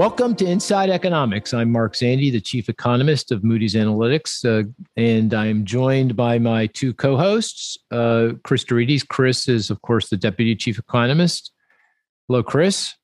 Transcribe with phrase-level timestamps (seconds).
[0.00, 1.52] Welcome to Inside Economics.
[1.52, 4.66] I'm Mark Zandi, the chief economist of Moody's Analytics, uh,
[4.96, 9.06] and I'm joined by my two co-hosts, uh, Chris deRitis.
[9.06, 11.52] Chris is, of course, the deputy chief economist.
[12.28, 12.94] Hello, Chris.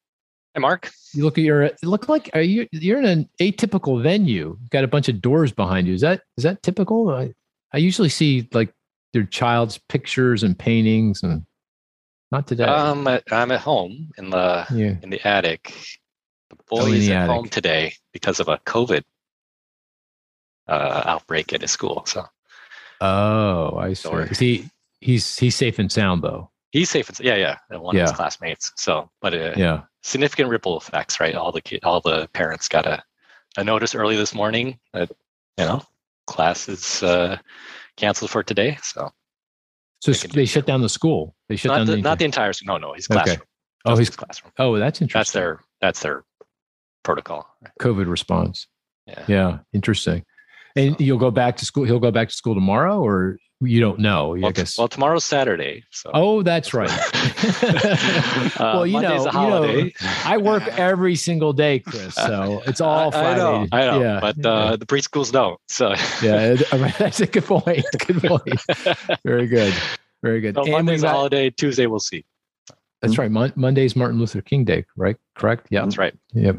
[0.54, 0.90] Hey, Mark.
[1.12, 1.64] You look at your.
[1.64, 2.66] You look like are you?
[2.72, 4.56] You're in an atypical venue.
[4.58, 5.92] You've got a bunch of doors behind you.
[5.92, 7.10] Is that is that typical?
[7.10, 7.34] I,
[7.74, 8.72] I usually see like
[9.12, 11.44] their child's pictures and paintings, and
[12.32, 12.64] not today.
[12.64, 14.94] Um, I'm at home in the yeah.
[15.02, 15.74] in the attic
[16.50, 19.02] the boy is at home today because of a COVID
[20.68, 22.04] uh, outbreak at his school.
[22.06, 22.24] So.
[23.00, 24.08] Oh, I see.
[24.08, 24.70] Is he
[25.00, 26.50] he's he's safe and sound though.
[26.72, 27.78] He's safe and yeah, yeah.
[27.78, 28.02] One yeah.
[28.02, 28.72] of his classmates.
[28.76, 31.34] So, but uh, yeah, significant ripple effects, right?
[31.34, 33.02] All the all the parents got a,
[33.56, 35.10] a notice early this morning that
[35.58, 35.82] you know
[36.26, 37.38] class is uh,
[37.96, 38.78] canceled for today.
[38.82, 39.10] So,
[40.00, 41.34] so they, they shut down the school.
[41.48, 42.52] They shut not down the, the not the entire.
[42.52, 42.78] School.
[42.78, 43.36] No, no, his classroom.
[43.36, 43.44] Okay.
[43.84, 44.52] Oh, his classroom.
[44.58, 45.18] Oh, that's interesting.
[45.18, 46.24] That's their that's their
[47.06, 47.48] protocol.
[47.80, 48.66] COVID response.
[49.06, 49.24] Yeah.
[49.28, 49.58] Yeah.
[49.72, 50.24] Interesting.
[50.74, 51.04] And so.
[51.04, 51.84] you'll go back to school.
[51.84, 54.30] He'll go back to school tomorrow, or you don't know.
[54.30, 54.76] Well, I guess.
[54.76, 55.84] well tomorrow's Saturday.
[55.92, 56.10] So.
[56.12, 56.90] Oh, that's right.
[57.62, 59.90] uh, well, you know, you know,
[60.24, 62.14] I work every single day, Chris.
[62.14, 63.28] So it's all Friday.
[63.30, 64.20] I know, I know yeah.
[64.20, 64.76] but uh, yeah.
[64.76, 65.58] the preschools don't.
[65.68, 66.56] So yeah,
[66.98, 67.86] that's a good point.
[68.06, 68.60] Good point.
[69.24, 69.72] Very good.
[70.22, 70.56] Very good.
[70.56, 71.50] So Monday's got, holiday.
[71.50, 72.24] Tuesday we'll see.
[73.00, 73.30] That's right.
[73.30, 75.16] Mon- Monday's Martin Luther King Day, right?
[75.36, 75.68] Correct.
[75.70, 76.14] Yeah, that's right.
[76.32, 76.56] Yep.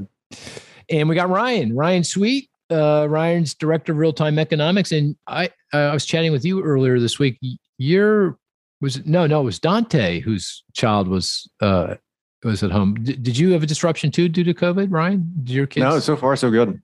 [0.90, 2.50] And we got Ryan, Ryan Sweet.
[2.70, 4.92] Uh, Ryan's director of real time economics.
[4.92, 7.40] And I, uh, I was chatting with you earlier this week.
[7.78, 8.38] You're
[8.82, 11.96] was no, no, it was Dante whose child was uh
[12.44, 12.96] was at home.
[13.04, 15.32] D- did you have a disruption too due to COVID, Ryan?
[15.44, 15.84] Did your kids?
[15.84, 16.82] No, so far so good.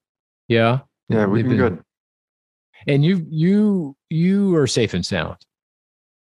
[0.48, 1.84] Yeah, yeah, we've been, good.
[2.88, 5.38] And you, you, you are safe and sound.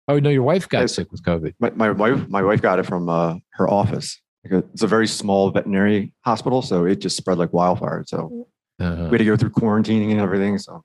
[0.08, 1.54] Oh no, your wife got sick with COVID.
[1.60, 4.20] My, my wife, my wife got it from uh, her office.
[4.44, 8.04] It's a very small veterinary hospital, so it just spread like wildfire.
[8.08, 8.48] So
[8.80, 9.06] uh-huh.
[9.06, 10.58] we had to go through quarantining and everything.
[10.58, 10.84] So,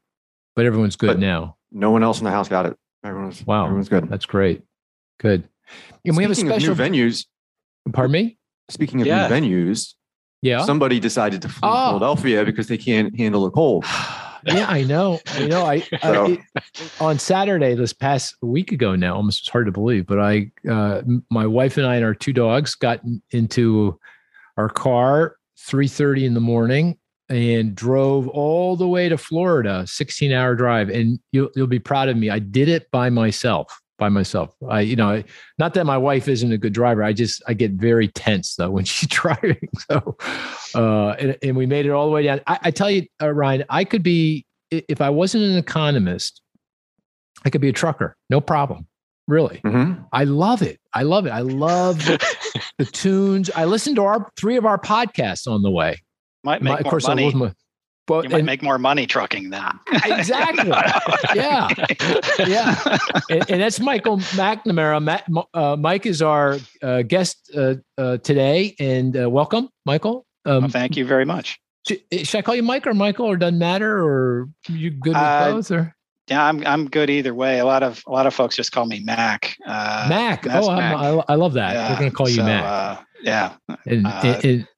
[0.56, 1.56] but everyone's good but now.
[1.70, 2.76] No one else in the house got it.
[3.04, 3.64] Everyone's wow.
[3.64, 4.08] Everyone's good.
[4.08, 4.62] That's great.
[5.20, 5.44] Good.
[6.04, 7.26] And Speaking we have a special new venues.
[7.92, 8.38] Pardon me.
[8.70, 9.28] Speaking of yeah.
[9.28, 9.94] new venues,
[10.42, 11.90] yeah, somebody decided to flee oh.
[11.90, 13.84] Philadelphia because they can't handle the cold.
[14.46, 15.20] yeah, I know.
[15.26, 15.64] I know.
[15.64, 16.26] I, so.
[16.26, 16.46] I,
[17.00, 21.02] on Saturday this past week ago now, almost it's hard to believe, but I, uh,
[21.30, 23.00] my wife and I and our two dogs got
[23.30, 23.98] into
[24.56, 30.32] our car three thirty in the morning and drove all the way to Florida, sixteen
[30.32, 32.30] hour drive, and you'll you'll be proud of me.
[32.30, 34.54] I did it by myself by myself.
[34.68, 35.22] I, you know,
[35.58, 37.02] not that my wife isn't a good driver.
[37.02, 39.56] I just I get very tense though when she's driving.
[39.90, 40.16] So,
[40.74, 42.40] uh, and, and we made it all the way down.
[42.46, 46.40] I, I tell you, uh, Ryan, I could be if I wasn't an economist,
[47.44, 48.86] I could be a trucker, no problem.
[49.28, 50.02] Really, mm-hmm.
[50.12, 50.80] I love it.
[50.92, 51.30] I love it.
[51.30, 52.18] I love the,
[52.78, 53.50] the, tunes.
[53.54, 56.02] I listened to our three of our podcasts on the way.
[56.42, 57.32] Might make my, more of course, money.
[57.32, 57.52] My,
[58.06, 59.80] but, you might and, make more money trucking then.
[60.04, 60.68] exactly.
[61.34, 61.68] yeah.
[62.46, 62.98] Yeah.
[63.30, 65.02] And, and, that's Michael McNamara.
[65.02, 70.26] Matt, uh, Mike is our uh, guest uh, uh today, and uh, welcome, Michael.
[70.44, 71.58] Um, well, thank you very much.
[71.86, 75.16] Should, should, I call you Mike or Michael, or doesn't matter, or you good with
[75.16, 75.94] uh, both, or?
[76.28, 77.58] Yeah, I'm I'm good either way.
[77.58, 79.56] A lot of a lot of folks just call me Mac.
[79.66, 80.46] Mac.
[80.46, 80.96] Oh, Mac.
[80.96, 81.74] I, I love that.
[81.74, 81.92] Yeah.
[81.92, 83.06] We're going to call you so, Mac.
[83.22, 83.56] yeah.
[83.86, 84.68] And, and,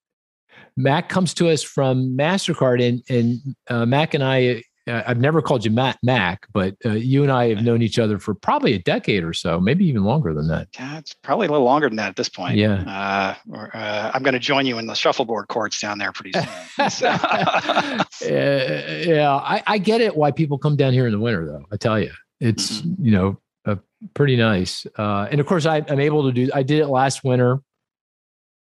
[0.76, 4.62] Mac comes to us from Mastercard, and and uh, Mac and I.
[4.88, 7.98] Uh, I've never called you Matt Mac, but uh, you and I have known each
[7.98, 10.68] other for probably a decade or so, maybe even longer than that.
[10.78, 12.56] Yeah, it's probably a little longer than that at this point.
[12.56, 12.84] Yeah.
[12.86, 16.30] Uh, or, uh, I'm going to join you in the shuffleboard courts down there pretty
[16.30, 16.44] soon.
[18.30, 21.64] yeah, I, I, get it why people come down here in the winter, though.
[21.72, 23.06] I tell you, it's mm-hmm.
[23.06, 23.76] you know uh,
[24.14, 26.48] pretty nice, uh, and of course I, am able to do.
[26.54, 27.58] I did it last winter,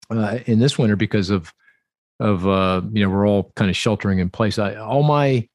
[0.09, 1.53] in this winter because of
[2.20, 4.58] of uh, you know we're all kind of sheltering in place.
[4.60, 5.48] I all my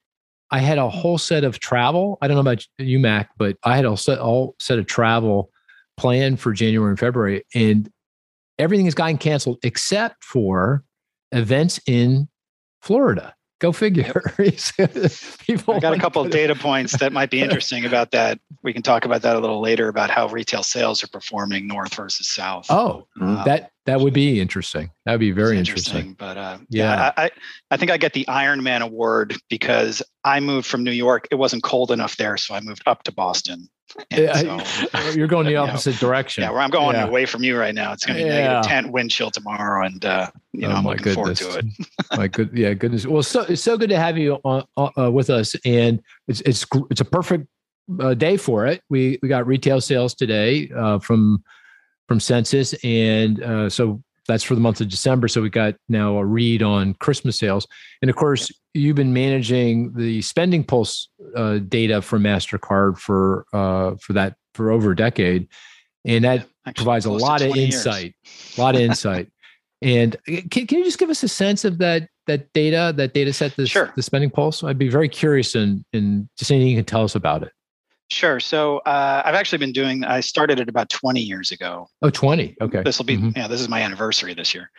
[0.51, 2.19] I had a whole set of travel.
[2.21, 5.51] I don't know about you, Mac, but I had a set all set of travel
[5.97, 7.91] planned for January and February, and
[8.59, 10.85] everything has gotten canceled except for
[11.33, 12.29] events in
[12.83, 13.35] Florida.
[13.63, 14.13] Go figure.
[15.47, 18.41] People I got a couple of data points that might be interesting about that.
[18.65, 21.95] We can talk about that a little later about how retail sales are performing north
[21.95, 22.67] versus south.
[22.71, 24.91] Oh, um, that that would be interesting.
[25.07, 26.09] That would be very interesting.
[26.09, 26.17] interesting.
[26.19, 27.31] But uh, yeah, yeah I,
[27.71, 31.29] I think I get the Iron Man award because I moved from New York.
[31.31, 33.69] It wasn't cold enough there, so I moved up to Boston.
[33.93, 36.43] So, You're going the opposite know, direction.
[36.43, 37.07] Yeah, where I'm going yeah.
[37.07, 37.93] away from you right now.
[37.93, 38.55] It's going to be yeah.
[38.55, 39.85] negative 10 wind chill tomorrow.
[39.85, 41.41] And, uh, you know, oh, I'm looking goodness.
[41.41, 41.87] forward to it.
[42.17, 42.51] my good.
[42.55, 43.07] Yeah, goodness.
[43.07, 45.55] Well, so, it's so good to have you on, uh, with us.
[45.65, 47.47] And it's, it's, it's a perfect
[48.01, 48.83] uh, day for it.
[48.89, 51.43] We, we got retail sales today uh, from,
[52.09, 52.75] from census.
[52.85, 55.29] And uh, so that's for the month of December.
[55.29, 57.67] So we got now a read on Christmas sales,
[58.01, 63.97] and of course, you've been managing the spending pulse uh, data from Mastercard for uh,
[64.01, 65.49] for that for over a decade,
[66.05, 66.47] and that
[66.77, 68.15] provides a lot of insight.
[68.57, 69.29] A lot of insight.
[69.83, 73.33] And can, can you just give us a sense of that that data, that data
[73.33, 73.93] set, this, sure.
[73.97, 74.63] the spending pulse?
[74.63, 77.53] I'd be very curious in in just anything you can tell us about it.
[78.13, 78.39] Sure.
[78.41, 80.05] So uh, I've actually been doing.
[80.05, 81.89] I started it about 20 years ago.
[82.03, 82.57] Oh, 20.
[82.61, 82.83] Okay.
[82.83, 83.17] This will be.
[83.17, 83.31] Mm-hmm.
[83.37, 84.71] Yeah, this is my anniversary this year.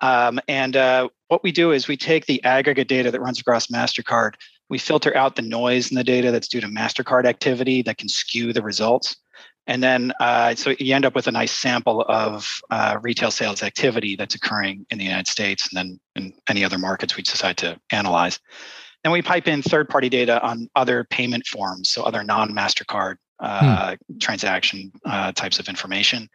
[0.00, 3.66] Um, and uh, what we do is we take the aggregate data that runs across
[3.66, 4.34] Mastercard.
[4.68, 8.08] We filter out the noise in the data that's due to Mastercard activity that can
[8.08, 9.16] skew the results.
[9.66, 13.62] And then, uh, so you end up with a nice sample of uh, retail sales
[13.62, 17.56] activity that's occurring in the United States and then in any other markets we decide
[17.58, 18.38] to analyze.
[19.08, 23.16] Then we pipe in third party data on other payment forms, so other non MasterCard
[23.40, 24.18] uh, hmm.
[24.18, 26.28] transaction uh, types of information.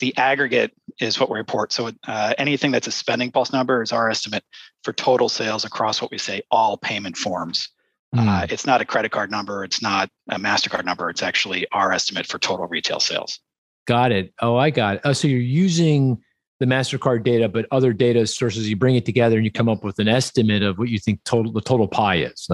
[0.00, 0.70] The aggregate
[1.00, 1.72] is what we report.
[1.72, 4.44] So uh, anything that's a spending pulse number is our estimate
[4.84, 7.70] for total sales across what we say all payment forms.
[8.14, 8.52] Uh, hmm.
[8.52, 9.64] it's not a credit card number.
[9.64, 11.08] It's not a MasterCard number.
[11.08, 13.40] It's actually our estimate for total retail sales.
[13.86, 14.34] Got it.
[14.42, 15.00] Oh, I got it.
[15.06, 16.20] Oh, so you're using
[16.60, 18.68] the Mastercard data, but other data sources.
[18.68, 21.24] You bring it together and you come up with an estimate of what you think
[21.24, 22.48] total the total pie is.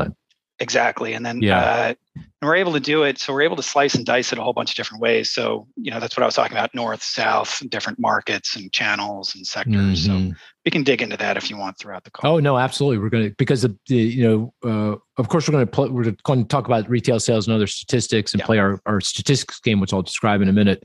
[0.58, 1.60] Exactly, and then yeah.
[1.60, 3.18] Uh, and we're able to do it.
[3.18, 5.30] So we're able to slice and dice it a whole bunch of different ways.
[5.30, 9.34] So you know that's what I was talking about: north, south, different markets and channels
[9.34, 10.08] and sectors.
[10.08, 10.30] Mm-hmm.
[10.30, 12.36] So we can dig into that if you want throughout the call.
[12.36, 12.98] Oh no, absolutely.
[12.98, 15.88] We're going to because the, the you know uh, of course we're going to play,
[15.90, 18.46] we're going to talk about retail sales and other statistics and yeah.
[18.46, 20.84] play our our statistics game, which I'll describe in a minute.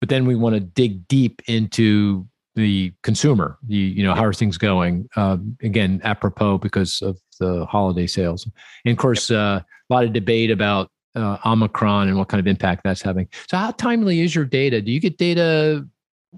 [0.00, 2.26] But then we want to dig deep into
[2.58, 3.58] the consumer.
[3.68, 5.08] The you know how are things going?
[5.16, 8.48] Uh, again, apropos because of the holiday sales,
[8.84, 12.46] and of course, uh, a lot of debate about uh, Omicron and what kind of
[12.46, 13.28] impact that's having.
[13.48, 14.82] So, how timely is your data?
[14.82, 15.86] Do you get data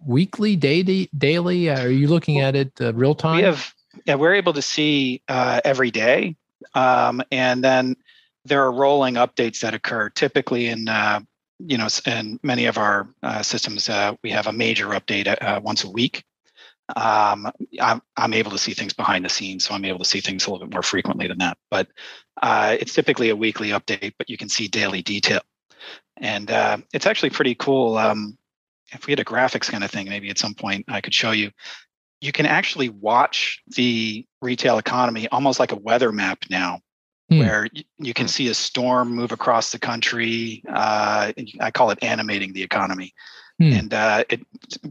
[0.06, 1.70] weekly, daily, daily?
[1.70, 3.36] Are you looking at it uh, real time?
[3.36, 3.74] We have,
[4.04, 6.36] yeah, we're able to see uh, every day,
[6.74, 7.96] um, and then
[8.44, 11.20] there are rolling updates that occur typically in uh,
[11.66, 15.60] you know, in many of our uh, systems, uh, we have a major update uh,
[15.62, 16.24] once a week.
[16.96, 20.20] Um, I'm, I'm able to see things behind the scenes, so I'm able to see
[20.20, 21.56] things a little bit more frequently than that.
[21.70, 21.88] But
[22.42, 25.40] uh, it's typically a weekly update, but you can see daily detail.
[26.16, 27.96] And uh, it's actually pretty cool.
[27.96, 28.36] Um,
[28.92, 31.30] if we had a graphics kind of thing, maybe at some point I could show
[31.30, 31.50] you.
[32.20, 36.80] You can actually watch the retail economy almost like a weather map now
[37.30, 37.38] hmm.
[37.38, 40.62] where you, you, can see a storm move across the country.
[40.68, 43.14] Uh, I call it animating the economy.
[43.58, 43.72] Hmm.
[43.72, 44.40] And uh, it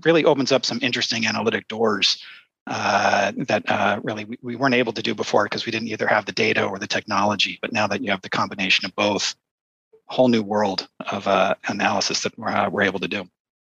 [0.03, 2.23] really opens up some interesting analytic doors
[2.67, 6.05] uh, that uh, really we, we, weren't able to do before because we didn't either
[6.05, 7.57] have the data or the technology.
[7.61, 9.35] But now that you have the combination of both,
[10.05, 13.27] whole new world of uh, analysis that we're, uh, we're able to do.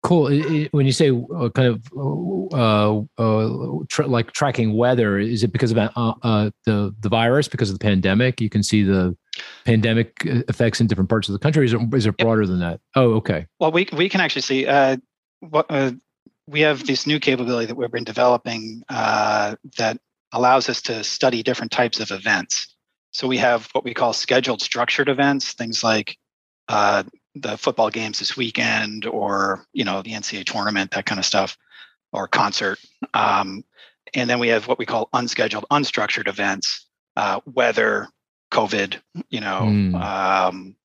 [0.05, 0.27] Cool.
[0.73, 5.73] When you say uh, kind of uh, uh, tra- like tracking weather, is it because
[5.73, 7.49] of uh, uh, the the virus?
[7.49, 9.17] Because of the pandemic, you can see the
[9.65, 11.65] pandemic effects in different parts of the country.
[11.65, 12.51] Is it, is it broader yep.
[12.51, 12.81] than that?
[12.95, 13.47] Oh, okay.
[13.59, 14.99] Well, we we can actually see uh,
[15.41, 15.71] what
[16.47, 19.99] we have this new capability that we've been developing that
[20.33, 22.77] allows us to study different types of events.
[23.13, 26.19] So we have what we call scheduled structured events, things like
[26.69, 31.25] uh, the football games this weekend or you know the ncaa tournament that kind of
[31.25, 31.57] stuff
[32.13, 32.79] or concert
[33.15, 33.65] um,
[34.15, 36.87] and then we have what we call unscheduled unstructured events
[37.17, 38.09] uh, weather
[38.53, 38.99] covid
[39.31, 39.95] you know mm.
[40.01, 40.77] um,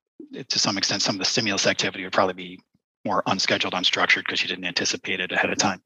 [0.48, 2.58] to some extent some of the stimulus activity would probably be
[3.04, 5.82] more unscheduled unstructured because you didn't anticipate it ahead of time.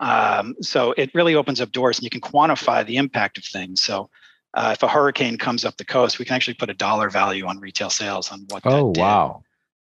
[0.00, 3.82] Um, so it really opens up doors and you can quantify the impact of things.
[3.82, 4.10] So
[4.54, 7.46] uh, if a hurricane comes up the coast we can actually put a dollar value
[7.46, 9.42] on retail sales on what oh wow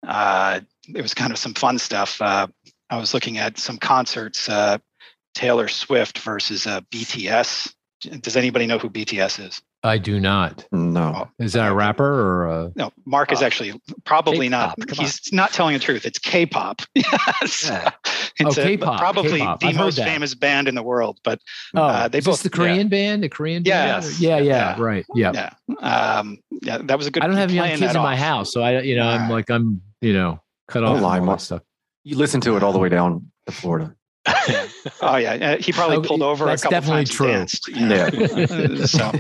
[0.06, 0.60] uh,
[0.94, 2.20] it was kind of some fun stuff.
[2.20, 2.46] Uh,
[2.90, 4.78] I was looking at some concerts, uh,
[5.34, 7.72] Taylor Swift versus uh, BTS.
[8.20, 9.62] Does anybody know who BTS is?
[9.84, 10.66] I do not.
[10.72, 11.28] No.
[11.38, 12.72] Is that a rapper or a...
[12.74, 12.90] no?
[13.04, 14.78] Mark is actually probably K-pop.
[14.78, 14.90] not.
[14.96, 15.36] He's on.
[15.36, 16.06] not telling the truth.
[16.06, 16.80] It's K-pop.
[16.94, 17.68] yes.
[17.68, 17.90] Yeah.
[18.38, 18.98] It's oh, a, K-pop.
[18.98, 19.60] Probably K-pop.
[19.60, 21.20] the I've most famous band in the world.
[21.22, 21.40] But
[21.74, 22.84] oh, uh, they both the Korean yeah.
[22.84, 23.22] band.
[23.24, 24.04] The Korean band.
[24.04, 24.20] Yes.
[24.20, 25.04] Yeah, yeah, yeah, right.
[25.14, 25.32] Yeah.
[25.34, 25.50] Yeah.
[25.80, 27.22] Um, yeah, that was a good.
[27.22, 28.02] I don't have young kids in off.
[28.02, 31.00] my house, so I, you know, I'm like, I'm, you know, cut off.
[31.00, 31.62] Lie, all that stuff.
[32.04, 33.96] You listen to it all the way down to Florida.
[35.02, 36.44] oh yeah, he probably pulled over.
[36.44, 37.74] That's a couple definitely times true.
[37.74, 39.12] Yeah, so,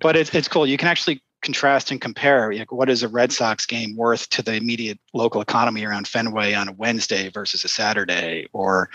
[0.00, 0.66] but it's it's cool.
[0.66, 2.52] You can actually contrast and compare.
[2.52, 6.54] Like, what is a Red Sox game worth to the immediate local economy around Fenway
[6.54, 8.48] on a Wednesday versus a Saturday?
[8.52, 8.90] Or,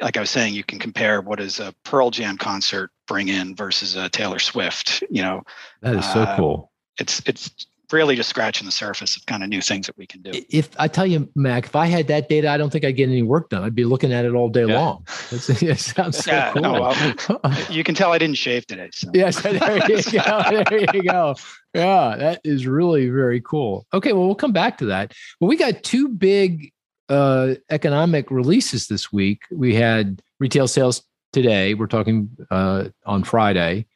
[0.00, 3.54] like I was saying, you can compare what does a Pearl Jam concert bring in
[3.56, 5.02] versus a Taylor Swift.
[5.10, 5.42] You know,
[5.80, 6.72] that is so uh, cool.
[6.98, 7.50] It's it's
[7.92, 10.32] really just scratching the surface of kind of new things that we can do.
[10.50, 13.08] If I tell you, Mac, if I had that data, I don't think I'd get
[13.08, 13.62] any work done.
[13.64, 14.78] I'd be looking at it all day yeah.
[14.78, 15.06] long.
[15.30, 16.62] it sounds so yeah, cool.
[16.62, 18.90] No, well, you can tell I didn't shave today.
[18.92, 19.10] So.
[19.14, 20.62] Yes, there you go.
[20.68, 21.34] There you go.
[21.74, 23.86] Yeah, that is really very cool.
[23.92, 25.14] Okay, well, we'll come back to that.
[25.40, 26.72] Well, we got two big
[27.08, 29.42] uh, economic releases this week.
[29.50, 31.02] We had retail sales
[31.32, 31.74] today.
[31.74, 33.86] We're talking uh, on Friday,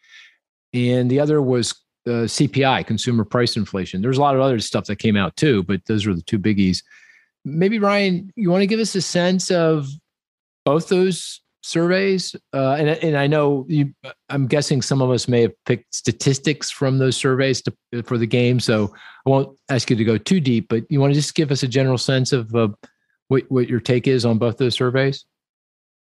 [0.73, 4.03] and the other was uh, CPI, consumer price inflation.
[4.03, 6.39] There's a lot of other stuff that came out too, but those are the two
[6.39, 6.83] biggies.
[7.45, 9.89] Maybe Ryan, you want to give us a sense of
[10.65, 12.35] both those surveys?
[12.53, 13.93] Uh, and and I know you,
[14.29, 18.27] I'm guessing some of us may have picked statistics from those surveys to, for the
[18.27, 18.93] game, so
[19.27, 20.69] I won't ask you to go too deep.
[20.69, 22.69] But you want to just give us a general sense of uh,
[23.29, 25.25] what what your take is on both those surveys?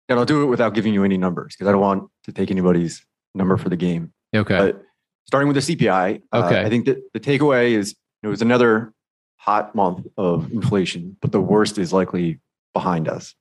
[0.09, 2.49] And I'll do it without giving you any numbers because I don't want to take
[2.49, 4.13] anybody's number for the game.
[4.33, 4.57] Okay.
[4.57, 4.81] But
[5.27, 6.61] starting with the CPI, uh, okay.
[6.61, 8.93] Uh, I think that the takeaway is it was another
[9.37, 12.39] hot month of inflation, but the worst is likely
[12.73, 13.35] behind us.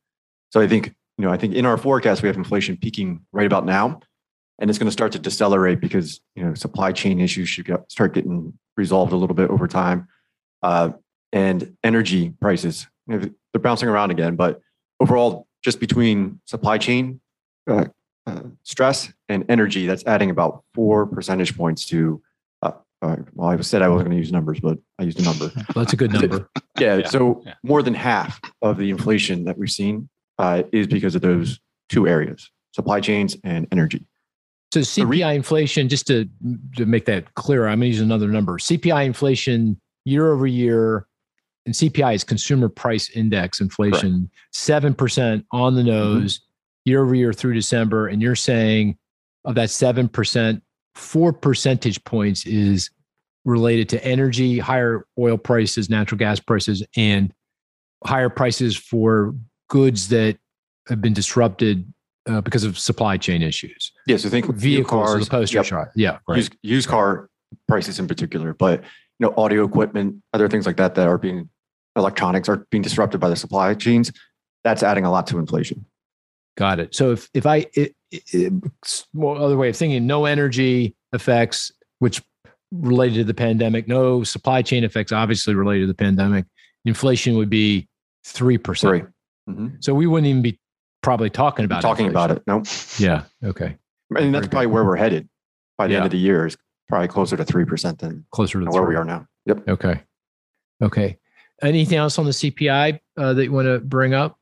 [0.51, 3.47] So I think, you know, I think in our forecast, we have inflation peaking right
[3.47, 4.01] about now,
[4.59, 7.91] and it's going to start to decelerate because, you know, supply chain issues should get,
[7.91, 10.09] start getting resolved a little bit over time.
[10.63, 10.91] Uh,
[11.33, 14.61] and energy prices, you know, they're bouncing around again, but
[15.01, 17.21] overall, just between supply chain
[17.69, 17.87] uh,
[18.27, 22.21] uh, stress and energy, that's adding about four percentage points to.
[22.63, 25.23] Uh, uh, well, I said I wasn't going to use numbers, but I used a
[25.23, 25.51] number.
[25.75, 26.49] well, that's a good number.
[26.79, 27.55] yeah, yeah, So yeah.
[27.63, 32.09] more than half of the inflation that we've seen uh, is because of those two
[32.09, 34.05] areas: supply chains and energy.
[34.73, 36.29] So CPI re- inflation, just to
[36.77, 38.59] to make that clear, I'm going to use another number.
[38.59, 41.07] CPI inflation year over year,
[41.65, 45.91] and CPI is consumer price index inflation, seven percent on the mm-hmm.
[45.91, 46.39] nose.
[46.39, 46.46] Mm-hmm
[46.87, 48.97] year over year through December, and you're saying
[49.45, 50.63] of that 7%,
[50.95, 52.91] four percentage points is
[53.45, 57.33] related to energy, higher oil prices, natural gas prices, and
[58.05, 59.35] higher prices for
[59.69, 60.39] goods that
[60.89, 61.93] have been disrupted
[62.27, 63.93] uh, because of supply chain issues.
[64.07, 65.93] Yes, yeah, so I think vehicles cars, the poster yep.
[65.95, 66.37] Yeah, right.
[66.37, 67.29] used, used car
[67.69, 68.83] prices in particular, but
[69.19, 71.49] you know, audio equipment, other things like that that are being
[71.97, 74.13] electronics are being disrupted by the supply chains.
[74.65, 75.87] That's adding a lot to inflation.
[76.57, 76.95] Got it.
[76.95, 78.53] So if if I it, it,
[79.13, 82.23] well, other way of thinking, no energy effects, which
[82.73, 86.47] related to the pandemic, no supply chain effects, obviously related to the pandemic.
[86.85, 87.89] Inflation would be
[88.25, 89.05] three percent.
[89.49, 89.69] Mm-hmm.
[89.81, 90.59] So we wouldn't even be
[91.03, 92.31] probably talking about talking inflation.
[92.31, 92.43] about it.
[92.47, 92.63] No.
[92.99, 93.25] Yeah.
[93.45, 93.77] Okay.
[94.17, 95.29] And that's probably where we're headed
[95.77, 95.99] by the yeah.
[95.99, 96.47] end of the year.
[96.47, 96.57] Is
[96.89, 99.27] probably closer to three percent than closer to where we are now.
[99.45, 99.69] Yep.
[99.69, 100.01] Okay.
[100.83, 101.19] Okay.
[101.63, 104.39] Anything else on the CPI uh, that you want to bring up?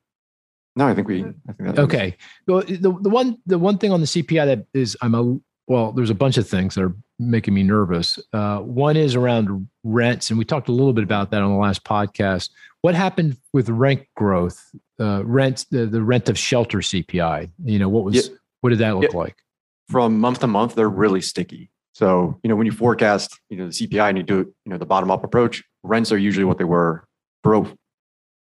[0.77, 1.25] No, I think we.
[1.25, 2.17] I think okay.
[2.47, 5.93] Well, the the one the one thing on the CPI that is I'm a well,
[5.93, 8.19] there's a bunch of things that are making me nervous.
[8.33, 11.59] Uh, one is around rents, and we talked a little bit about that on the
[11.59, 12.51] last podcast.
[12.83, 14.63] What happened with rent growth?
[15.01, 17.51] Uh, rent the, the rent of shelter CPI.
[17.65, 18.35] You know what was yeah.
[18.61, 19.19] what did that look yeah.
[19.19, 19.37] like?
[19.89, 21.71] From month to month, they're really sticky.
[21.93, 24.79] So you know when you forecast, you know the CPI and you do you know
[24.79, 27.07] the bottom up approach, rents are usually what they were
[27.43, 27.69] broke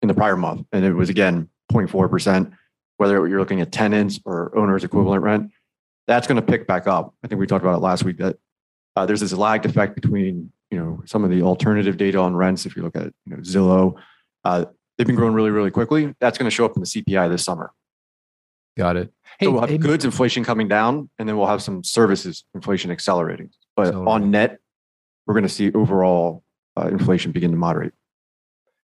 [0.01, 2.51] in the prior month, and it was again 0.4%,
[2.97, 5.51] whether you're looking at tenants or owners equivalent rent,
[6.07, 7.13] that's going to pick back up.
[7.23, 8.37] I think we talked about it last week that
[8.95, 12.65] uh, there's this lagged effect between you know some of the alternative data on rents.
[12.65, 13.95] If you look at you know Zillow,
[14.43, 14.65] uh,
[14.97, 16.13] they've been growing really really quickly.
[16.19, 17.71] That's going to show up in the CPI this summer.
[18.77, 19.11] Got it.
[19.39, 22.43] Hey, so we'll have hey, goods inflation coming down, and then we'll have some services
[22.53, 23.49] inflation accelerating.
[23.75, 24.59] But on net,
[25.25, 26.43] we're going to see overall
[26.77, 27.93] uh, inflation begin to moderate.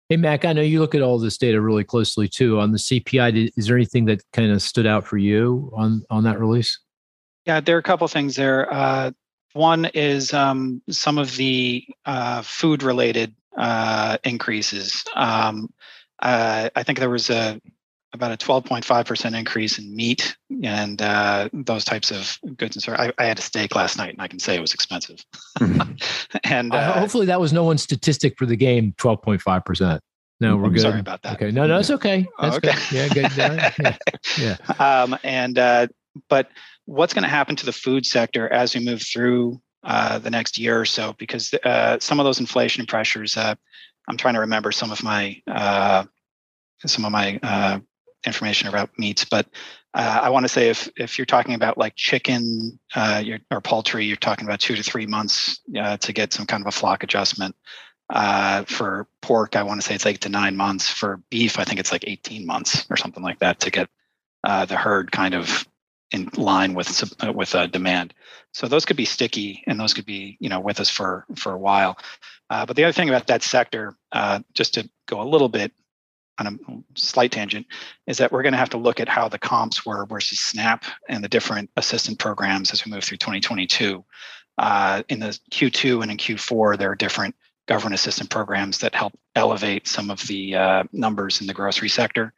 [0.08, 2.60] Hey, Mac, I know you look at all this data really closely too.
[2.60, 6.24] On the CPI, is there anything that kind of stood out for you on, on
[6.24, 6.78] that release?
[7.44, 8.72] Yeah, there are a couple things there.
[8.72, 9.10] Uh,
[9.52, 15.04] one is um, some of the uh, food related uh, increases.
[15.14, 15.68] Um,
[16.20, 17.60] uh, I think there was a
[18.12, 23.12] about a 12.5% increase in meat and uh, those types of goods and services.
[23.18, 25.22] I, I, had a steak last night and I can say it was expensive.
[25.58, 26.38] Mm-hmm.
[26.44, 30.00] and uh, hopefully that was no one's statistic for the game, 12.5%.
[30.40, 30.82] No, we're I'm good.
[30.82, 31.34] Sorry about that.
[31.34, 31.50] Okay.
[31.50, 32.26] No, no, it's okay.
[32.40, 32.72] That's okay.
[32.72, 32.92] Good.
[32.92, 33.36] Yeah, good.
[33.36, 33.96] Yeah.
[34.38, 34.56] yeah.
[34.78, 35.88] Um, and, uh,
[36.28, 36.48] but
[36.86, 40.56] what's going to happen to the food sector as we move through uh, the next
[40.56, 41.14] year or so?
[41.18, 43.54] Because uh, some of those inflation pressures, uh,
[44.08, 45.42] I'm trying to remember some of my
[46.86, 47.80] some of my uh,
[48.24, 49.46] information about meats, but
[49.94, 54.04] uh, I want to say if if you're talking about like chicken uh, or poultry,
[54.04, 57.02] you're talking about two to three months uh, to get some kind of a flock
[57.02, 57.56] adjustment.
[58.10, 60.88] Uh, for pork, I want to say it's eight to nine months.
[60.88, 63.88] For beef, I think it's like 18 months or something like that to get
[64.44, 65.66] uh, the herd kind of
[66.10, 68.14] in line with uh, with demand.
[68.52, 71.52] So those could be sticky, and those could be you know with us for for
[71.52, 71.98] a while.
[72.48, 73.96] But the other thing about that sector,
[74.54, 75.72] just to go a little bit
[76.38, 77.66] on a slight tangent,
[78.06, 80.84] is that we're going to have to look at how the comps were versus SNAP
[81.08, 84.04] and the different assistant programs as we move through 2022.
[84.58, 87.34] Uh, in the Q2 and in Q4, there are different
[87.66, 92.32] government assistant programs that help elevate some of the uh, numbers in the grocery sector.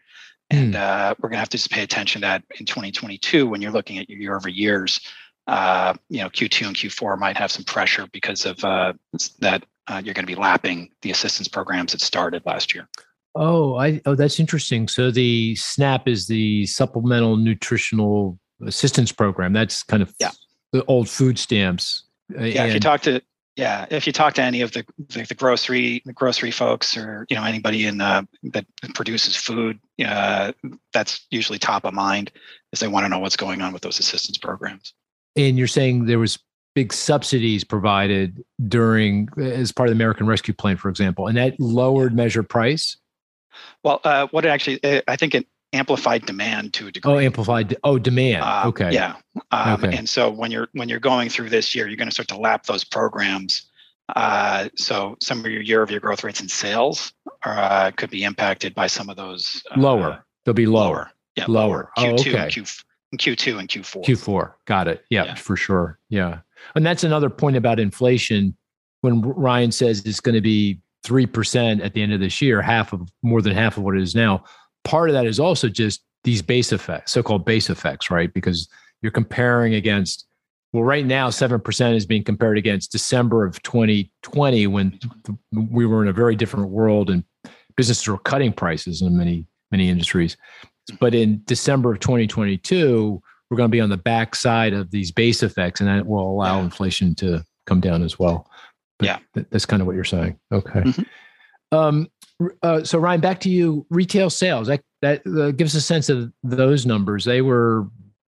[0.51, 0.81] And hmm.
[0.81, 3.71] uh, we're going to have to just pay attention to that in 2022 when you're
[3.71, 5.01] looking at your year over years.
[5.47, 8.93] Uh, you know, Q2 and Q4 might have some pressure because of uh,
[9.39, 9.65] that.
[9.87, 12.87] Uh, you're going to be lapping the assistance programs that started last year.
[13.35, 14.89] Oh, I oh that's interesting.
[14.89, 19.53] So the SNAP is the supplemental nutritional assistance program.
[19.53, 20.31] That's kind of yeah.
[20.73, 22.05] the old food stamps.
[22.31, 23.23] Yeah, and, if you talk to
[23.57, 27.27] yeah, if you talk to any of the, the, the grocery the grocery folks or
[27.29, 30.53] you know anybody in uh, that produces food, uh,
[30.93, 32.33] that's usually top of mind,
[32.73, 34.95] is they want to know what's going on with those assistance programs.
[35.37, 36.39] And you're saying there was
[36.75, 41.59] big subsidies provided during as part of the American Rescue Plan, for example, and that
[41.61, 42.97] lowered measure price.
[43.83, 47.13] Well, uh, what it actually, uh, I think it amplified demand to a degree.
[47.13, 47.77] Oh, amplified.
[47.85, 48.43] Oh, demand.
[48.43, 48.93] Uh, okay.
[48.93, 49.17] Yeah.
[49.51, 49.97] Um, okay.
[49.97, 52.39] And so when you're when you're going through this year, you're going to start to
[52.39, 53.71] lap those programs.
[54.17, 57.13] Uh, so some of your year-over-year growth rates in sales
[57.45, 59.63] uh, could be impacted by some of those.
[59.71, 60.25] Uh, lower.
[60.45, 60.95] They'll be lower.
[60.95, 61.11] lower.
[61.37, 61.45] Yeah.
[61.47, 61.91] Lower.
[61.97, 62.37] Q2 oh, okay.
[62.37, 62.63] and Q,
[63.17, 64.05] Q2 and Q4.
[64.05, 64.53] Q4.
[64.67, 65.05] Got it.
[65.11, 65.99] Yeah, yeah, for sure.
[66.09, 66.41] Yeah.
[66.75, 68.57] And that's another point about inflation.
[69.03, 72.93] When Ryan says it's going to be 3% at the end of this year, half
[72.93, 74.45] of more than half of what it is now
[74.85, 78.33] part of that is also just these base effects, so-called base effects, right?
[78.33, 78.69] Because
[79.03, 80.27] you're comparing against
[80.73, 85.01] well, right now, 7% is being compared against December of 2020 when
[85.53, 87.25] we were in a very different world and
[87.77, 90.37] businesses were cutting prices in many, many industries.
[91.01, 95.43] But in December of 2022, we're going to be on the backside of these base
[95.43, 98.49] effects, and that will allow inflation to come down as well.
[99.01, 99.43] But yeah.
[99.51, 100.39] that's kind of what you're saying.
[100.53, 100.81] Okay.
[100.81, 101.77] Mm-hmm.
[101.77, 102.09] Um,
[102.63, 103.87] uh, so Ryan, back to you.
[103.91, 107.25] Retail sales that that uh, gives a sense of those numbers.
[107.25, 107.87] They were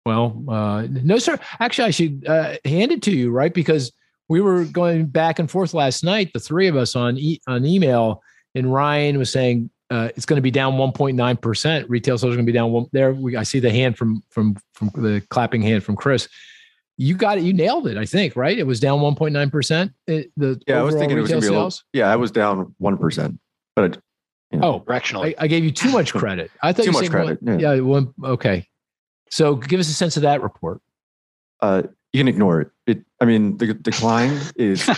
[0.05, 1.37] well, uh, no, sir.
[1.59, 3.53] Actually, I should uh, hand it to you, right?
[3.53, 3.91] Because
[4.27, 7.65] we were going back and forth last night, the three of us on e- on
[7.65, 8.23] email,
[8.55, 11.89] and Ryan was saying uh, it's going to be down 1.9 percent.
[11.89, 12.85] Retail sales are going to be down one.
[12.91, 16.27] There, we, I see the hand from from from the clapping hand from Chris.
[17.01, 17.43] You got it.
[17.43, 17.97] You nailed it.
[17.97, 18.57] I think right.
[18.57, 19.93] It was down 1.9 percent.
[20.05, 21.73] The yeah, I was thinking it was going to be a little.
[21.93, 23.39] Yeah, I was down one percent
[23.79, 23.97] but
[24.51, 26.51] you know, oh, directionally, I, I, gave you too much credit.
[26.61, 27.41] I thought too much credit.
[27.41, 28.67] One, yeah, yeah one, okay.
[29.29, 30.81] So give us a sense of that report.
[31.61, 32.71] Uh, you can ignore it.
[32.87, 34.83] It, I mean, the decline is.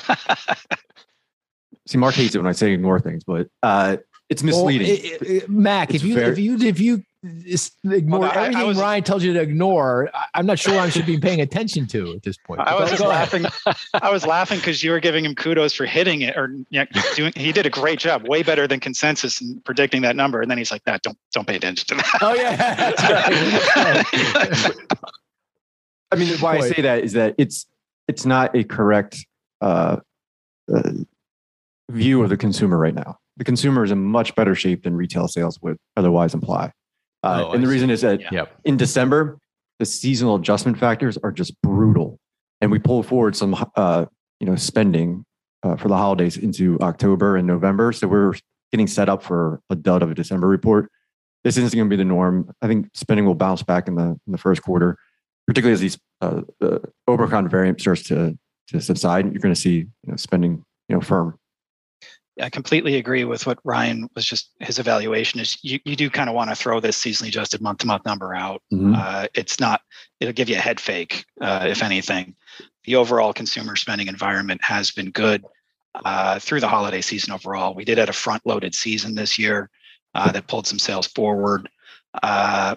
[1.87, 3.97] see, Mark hates it when I say ignore things, but uh,
[4.29, 4.87] it's misleading.
[4.87, 8.55] Well, it, it, Mac, it's if you very, if you if you ignore well, everything
[8.55, 11.85] I was, Ryan tells you to ignore, I'm not sure I should be paying attention
[11.87, 12.61] to at this point.
[12.61, 13.45] I was just laughing.
[13.93, 17.33] I was laughing because you were giving him kudos for hitting it, or yeah, doing.
[17.35, 20.41] He did a great job, way better than consensus in predicting that number.
[20.41, 22.93] And then he's like, "That don't don't pay attention to that." Oh yeah.
[26.11, 27.67] I mean, why I say that is that it's
[28.07, 29.25] it's not a correct
[29.61, 29.97] uh,
[30.73, 30.91] uh,
[31.89, 35.27] view of the consumer right now the consumer is in much better shape than retail
[35.27, 36.71] sales would otherwise imply.
[37.23, 38.45] Uh, oh, and the reason is that yeah.
[38.63, 39.37] in December,
[39.79, 42.19] the seasonal adjustment factors are just brutal.
[42.61, 44.05] And we pull forward some, uh,
[44.39, 45.25] you know, spending
[45.63, 47.91] uh, for the holidays into October and November.
[47.91, 48.33] So we're
[48.71, 50.89] getting set up for a dud of a December report.
[51.43, 52.51] This isn't going to be the norm.
[52.61, 54.97] I think spending will bounce back in the in the first quarter,
[55.47, 59.25] particularly as these uh, the Omicron variant starts to to subside.
[59.25, 61.39] You're going to see you know, spending you know firm.
[62.41, 66.29] I completely agree with what Ryan was just his evaluation is you, you do kind
[66.29, 68.61] of want to throw this seasonally adjusted month to month number out.
[68.73, 68.95] Mm-hmm.
[68.97, 69.81] Uh, it's not,
[70.19, 72.35] it'll give you a head fake, uh, if anything.
[72.85, 75.45] The overall consumer spending environment has been good
[75.93, 77.75] uh, through the holiday season overall.
[77.75, 79.69] We did have a front loaded season this year
[80.15, 81.69] uh, that pulled some sales forward.
[82.23, 82.75] Uh,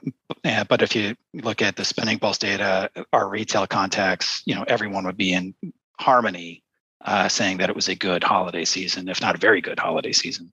[0.69, 5.05] but if you look at the spending pulse data, our retail contacts, you know, everyone
[5.07, 5.55] would be in
[5.99, 6.64] harmony
[7.03, 10.13] uh, saying that it was a good holiday season, if not a very good holiday
[10.13, 10.53] season.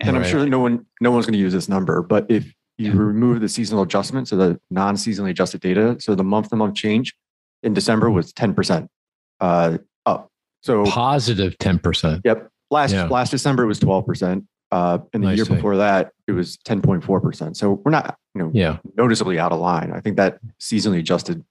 [0.00, 0.30] And, and I'm right.
[0.30, 2.98] sure no one no one's going to use this number, but if you yeah.
[2.98, 7.14] remove the seasonal adjustment, so the non-seasonally adjusted data, so the month-to-month change
[7.62, 8.88] in December was 10%
[9.40, 10.30] uh, up.
[10.62, 12.22] So positive 10%.
[12.24, 12.48] Yep.
[12.70, 13.06] Last yeah.
[13.06, 14.46] last December it was 12%.
[14.72, 17.54] Uh, and the year before that, it was 10.4%.
[17.54, 18.78] So we're not, you know, yeah.
[18.96, 19.92] noticeably out of line.
[19.92, 21.44] I think that seasonally adjusted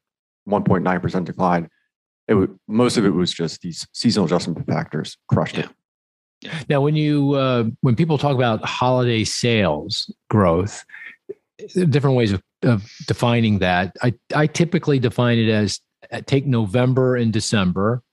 [0.50, 1.70] 1.9% decline
[2.32, 5.67] it would, most of it was just these seasonal adjustment factors crushed yeah.
[6.44, 6.65] it.
[6.70, 10.84] Now, when you uh, when people talk about holiday sales growth,
[11.89, 13.96] different ways of of defining that.
[14.02, 15.80] I I typically define it as
[16.12, 18.04] uh, take November and December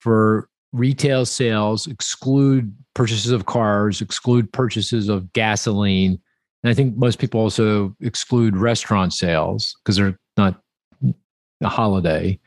[0.00, 6.18] for retail sales, exclude purchases of cars, exclude purchases of gasoline.
[6.62, 10.60] And I think most people also exclude restaurant sales because they're not
[11.60, 12.38] a holiday.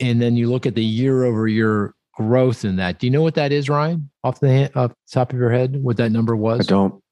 [0.00, 2.98] And then you look at the year over year growth in that.
[2.98, 4.10] Do you know what that is, Ryan?
[4.24, 6.60] Off the hand, off the top of your head, what that number was?
[6.60, 7.02] I don't.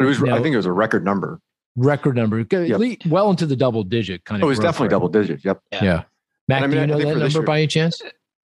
[0.00, 0.22] It was.
[0.22, 1.40] I think it was a record number.
[1.76, 2.80] Record number, yep.
[3.06, 4.44] well into the double digit kind of.
[4.44, 4.90] Oh, it was definitely rate.
[4.90, 5.44] double digit.
[5.44, 5.60] Yep.
[5.72, 5.84] Yeah.
[5.84, 6.02] yeah.
[6.46, 8.00] Mac, I mean, do you know that number by any chance?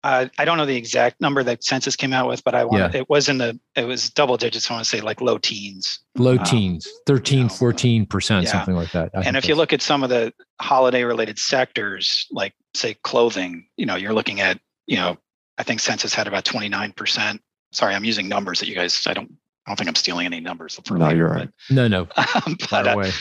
[0.04, 2.94] Uh, I don't know the exact number that census came out with, but I want
[2.94, 3.00] yeah.
[3.00, 4.70] it was in the it was double digits.
[4.70, 6.00] I want to say like low teens.
[6.16, 8.52] Low um, teens, 13, you know, 14 percent, yeah.
[8.52, 9.12] something like that.
[9.16, 13.68] I and if you look at some of the holiday related sectors, like say clothing,
[13.78, 15.18] you know, you're looking at, you know,
[15.58, 17.42] I think census had about 29 percent.
[17.72, 19.06] Sorry, I'm using numbers that you guys.
[19.08, 19.32] I don't.
[19.66, 20.80] I don't think I'm stealing any numbers.
[20.86, 21.50] For no, later, you're right.
[21.70, 22.02] But, no, no.
[22.18, 23.12] Um, but, uh,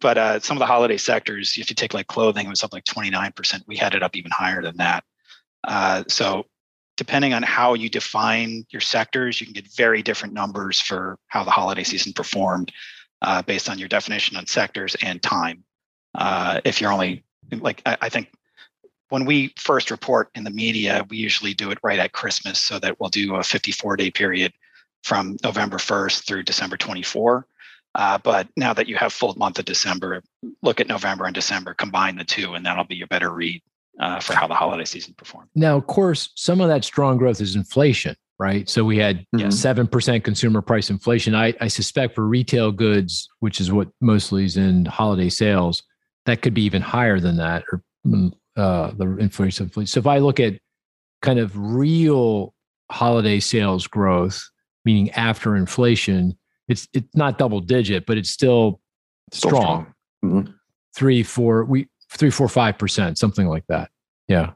[0.00, 2.74] but uh, some of the holiday sectors, if you take like clothing, it was up
[2.74, 3.64] like 29 percent.
[3.66, 5.04] We had it up even higher than that.
[5.66, 6.44] Uh, so
[6.96, 11.42] depending on how you define your sectors, you can get very different numbers for how
[11.42, 12.72] the holiday season performed
[13.22, 15.64] uh, based on your definition on sectors and time.
[16.14, 18.30] Uh, if you're only like, I, I, think
[19.10, 22.78] when we first report in the media, we usually do it right at Christmas so
[22.78, 24.52] that we'll do a 54 day period
[25.02, 27.46] from November 1st through December 24.
[27.94, 30.22] Uh, but now that you have full month of December,
[30.62, 33.62] look at November and December, combine the two, and that'll be a better read
[34.00, 35.48] uh, for how the holiday season performed.
[35.54, 38.68] Now, of course, some of that strong growth is inflation, right?
[38.68, 39.46] So we had mm-hmm.
[39.46, 41.36] 7% consumer price inflation.
[41.36, 45.84] I, I suspect for retail goods, which is what mostly is in holiday sales,
[46.26, 49.70] that could be even higher than that or mm, uh, the inflation.
[49.86, 50.60] So if I look at
[51.22, 52.54] kind of real
[52.90, 54.48] holiday sales growth,
[54.84, 56.36] meaning after inflation,
[56.68, 58.80] it's it's not double digit, but it's still,
[59.32, 59.62] still strong.
[59.62, 59.86] strong.
[60.24, 60.52] Mm-hmm.
[60.96, 61.64] Three, four.
[61.64, 63.90] We three, four, five percent, something like that.
[64.28, 64.52] Yeah.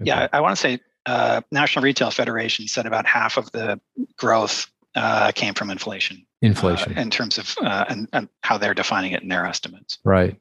[0.00, 0.08] Okay.
[0.08, 3.80] Yeah, I want to say uh, National Retail Federation said about half of the
[4.18, 6.26] growth uh, came from inflation.
[6.42, 9.98] Inflation, uh, in terms of uh, and, and how they're defining it in their estimates.
[10.04, 10.38] Right,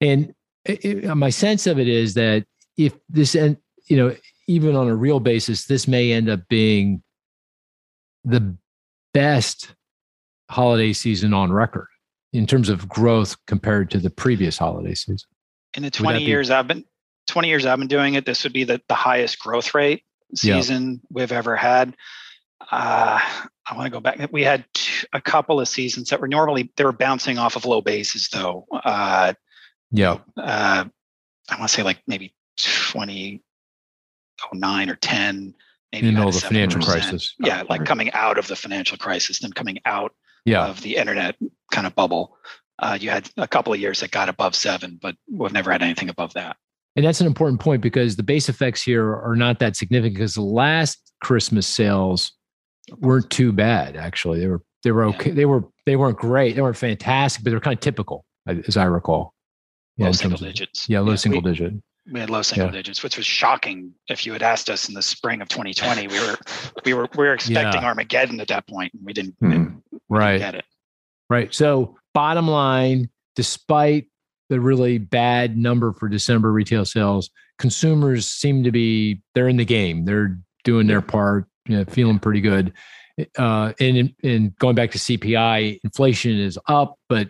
[0.00, 0.34] and
[0.64, 2.44] it, my sense of it is that
[2.76, 3.56] if this and
[3.88, 4.14] you know
[4.46, 7.02] even on a real basis, this may end up being
[8.24, 8.56] the
[9.14, 9.74] best
[10.50, 11.86] holiday season on record
[12.32, 15.28] in terms of growth compared to the previous holiday season
[15.74, 16.84] in the 20 years be- I've been
[17.28, 21.00] 20 years I've been doing it, this would be the, the highest growth rate season
[21.10, 21.96] we've ever had.
[22.70, 24.32] Uh, I want to go back.
[24.32, 24.64] We had
[25.12, 28.66] a couple of seasons that were normally they were bouncing off of low bases though.
[28.72, 29.34] Uh,
[29.90, 30.18] yeah.
[30.36, 30.84] Uh,
[31.48, 35.54] I want to say like maybe 2009 or 10.
[35.92, 37.34] Maybe in all the financial crisis.
[37.40, 40.66] Yeah, like coming out of the financial crisis, then coming out yeah.
[40.66, 41.36] of the internet
[41.72, 42.36] kind of bubble.
[42.78, 45.82] Uh, you had a couple of years that got above seven, but we've never had
[45.82, 46.56] anything above that.
[46.96, 50.34] And that's an important point because the base effects here are not that significant because
[50.34, 52.32] the last Christmas sales
[52.98, 53.96] weren't too bad.
[53.96, 55.30] Actually, they were they were okay.
[55.30, 55.36] Yeah.
[55.36, 56.56] They were they weren't great.
[56.56, 59.34] They weren't fantastic, but they were kind of typical, as I recall.
[60.00, 60.88] Yeah, low single digits.
[60.88, 61.74] Yeah, low yeah, single we, digit.
[62.10, 62.72] We had low single yeah.
[62.72, 63.92] digits, which was shocking.
[64.08, 66.38] If you had asked us in the spring of 2020, we were
[66.86, 69.82] we were we were expecting Armageddon at that point, and we didn't, mm.
[69.92, 70.32] we right.
[70.32, 70.64] didn't get it.
[71.28, 71.54] Right.
[71.54, 74.06] So bottom line, despite
[74.48, 79.66] the really bad number for December retail sales, consumers seem to be they're in the
[79.66, 80.06] game.
[80.06, 82.72] They're doing their part, you know, feeling pretty good.
[83.36, 87.28] Uh, and and going back to CPI, inflation is up, but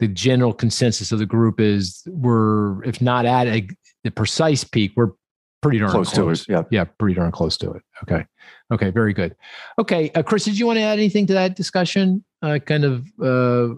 [0.00, 3.68] the general consensus of the group is we're if not at a,
[4.02, 5.12] the precise peak, we're
[5.60, 6.54] pretty darn close, close, to it.
[6.54, 7.82] Yeah, yeah, pretty darn close to it.
[8.02, 8.24] Okay,
[8.72, 9.36] okay, very good.
[9.78, 12.24] Okay, uh, Chris, did you want to add anything to that discussion?
[12.42, 13.74] Uh, kind of uh,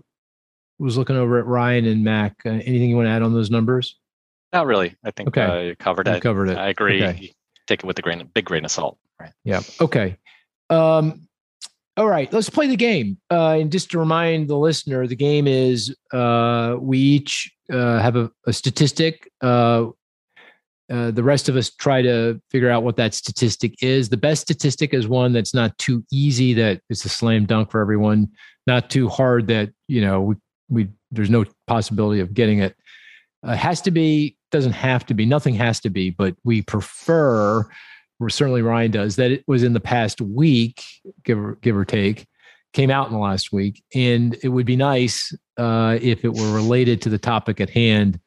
[0.78, 2.36] was looking over at Ryan and Mac.
[2.46, 3.98] Uh, anything you want to add on those numbers?
[4.52, 4.94] Not really.
[5.04, 5.42] I think okay.
[5.42, 6.22] Uh, you covered you it.
[6.22, 6.56] Covered it.
[6.56, 7.02] I agree.
[7.02, 7.34] Okay.
[7.66, 8.98] Take it with a grain, big grain of salt.
[9.20, 9.32] Right.
[9.44, 9.62] Yeah.
[9.80, 10.18] Okay.
[10.70, 11.26] Um,
[11.96, 12.32] all right.
[12.32, 13.18] Let's play the game.
[13.30, 18.16] Uh, and just to remind the listener, the game is uh, we each uh, have
[18.16, 19.30] a, a statistic.
[19.42, 19.88] Uh,
[20.90, 24.08] uh, the rest of us try to figure out what that statistic is.
[24.08, 27.80] The best statistic is one that's not too easy, that it's a slam dunk for
[27.80, 28.28] everyone,
[28.66, 30.34] not too hard that you know we
[30.68, 32.76] we there's no possibility of getting it.
[33.42, 37.66] Uh, has to be doesn't have to be nothing has to be, but we prefer.
[38.30, 39.30] Certainly Ryan does that.
[39.30, 40.82] It was in the past week,
[41.24, 42.26] give or give or take,
[42.72, 46.52] came out in the last week, and it would be nice uh, if it were
[46.52, 48.18] related to the topic at hand,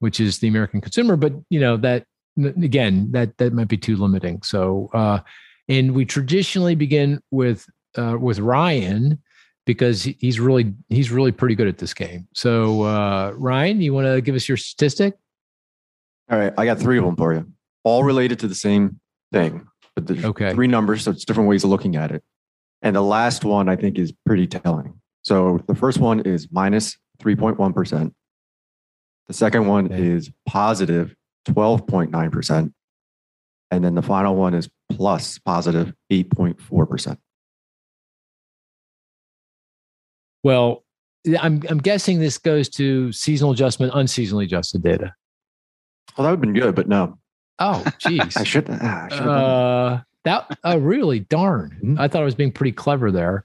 [0.00, 1.16] which is the American consumer.
[1.16, 4.42] But you know that again, that that might be too limiting.
[4.42, 5.20] So, uh,
[5.68, 9.20] and we traditionally begin with uh, with Ryan
[9.64, 12.26] because he's really he's really pretty good at this game.
[12.34, 15.14] So uh, Ryan, you want to give us your statistic?
[16.30, 17.46] All right, I got three of them for you,
[17.84, 19.00] all related to the same
[19.32, 20.52] thing, but there's okay.
[20.52, 22.22] three numbers, so it's different ways of looking at it.
[22.82, 25.00] And the last one I think is pretty telling.
[25.22, 28.12] So the first one is minus 3.1.
[29.28, 30.02] The second one okay.
[30.02, 31.14] is positive
[31.48, 32.72] 12.9%.
[33.70, 37.16] And then the final one is plus positive 8.4%.
[40.42, 40.84] Well,
[41.40, 45.14] I'm, I'm guessing this goes to seasonal adjustment, unseasonally adjusted data.
[46.16, 47.18] Well, that would have been good, but no.
[47.62, 48.36] Oh, geez.
[48.36, 48.68] I should.
[48.68, 51.78] Uh, I uh, that uh, really darn.
[51.82, 52.00] Mm-hmm.
[52.00, 53.44] I thought I was being pretty clever there.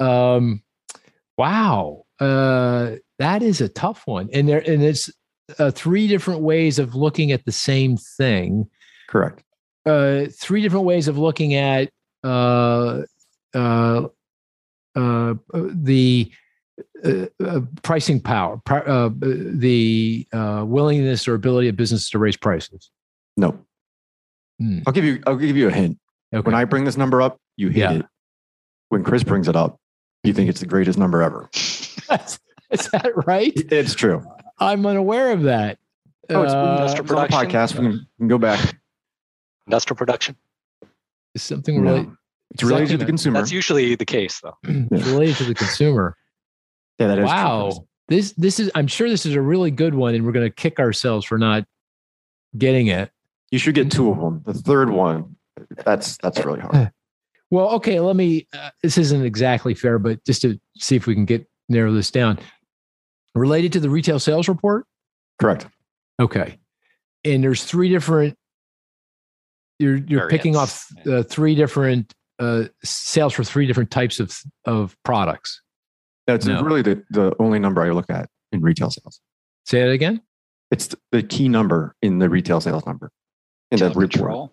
[0.00, 0.62] Um,
[1.38, 5.10] wow, uh, that is a tough one, and there and it's
[5.58, 8.68] uh, three different ways of looking at the same thing.
[9.08, 9.42] Correct.
[9.84, 11.90] Uh, three different ways of looking at
[12.24, 13.02] uh,
[13.54, 14.08] uh,
[14.96, 16.32] uh, the
[17.04, 22.90] uh, uh, pricing power, uh, the uh, willingness or ability of business to raise prices?
[23.36, 23.58] No.
[24.58, 24.80] Hmm.
[24.86, 25.22] I'll give you.
[25.26, 25.98] I'll give you a hint.
[26.34, 26.44] Okay.
[26.44, 27.92] When I bring this number up, you hate yeah.
[27.92, 28.06] it.
[28.88, 29.78] When Chris brings it up,
[30.24, 31.48] you think it's the greatest number ever.
[32.70, 33.52] Is that right?
[33.54, 34.24] It's true.
[34.58, 35.78] I'm unaware of that.
[36.30, 37.38] Oh, it's uh, industrial production.
[37.38, 37.72] podcast.
[37.74, 38.80] We can, we can, go back.
[39.66, 40.36] Industrial production.
[41.34, 41.92] Is something no.
[41.92, 42.08] really?
[42.50, 43.38] It's related to the consumer.
[43.38, 44.56] That's usually the case, though.
[44.64, 46.16] it's related to the consumer.
[46.98, 47.72] Yeah, that is wow.
[47.72, 47.86] True.
[48.08, 50.54] This this is I'm sure this is a really good one, and we're going to
[50.54, 51.66] kick ourselves for not
[52.56, 53.10] getting it.
[53.50, 54.42] You should get two of them.
[54.44, 55.36] The third one,
[55.84, 56.90] that's that's really hard.
[57.50, 58.48] Well, okay, let me.
[58.52, 62.10] Uh, this isn't exactly fair, but just to see if we can get narrow this
[62.10, 62.40] down.
[63.36, 64.84] Related to the retail sales report.
[65.38, 65.66] Correct.
[66.20, 66.58] Okay,
[67.24, 68.36] and there's three different.
[69.78, 74.96] You're you're picking off uh, three different uh, sales for three different types of of
[75.04, 75.62] products.
[76.26, 76.62] That's no.
[76.62, 79.20] really the, the only number I look at in retail sales.
[79.66, 80.20] Say it again.
[80.72, 83.12] It's the key number in the retail sales number
[83.70, 84.50] in that report.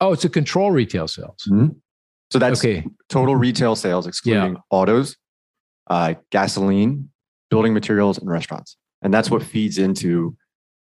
[0.00, 1.42] Oh, it's a control retail sales.
[1.48, 1.68] Mm-hmm.
[2.30, 2.84] So that's okay.
[3.08, 4.60] total retail sales, excluding yeah.
[4.70, 5.16] autos,
[5.88, 7.10] uh, gasoline,
[7.50, 8.76] building materials, and restaurants.
[9.02, 10.36] And that's what feeds into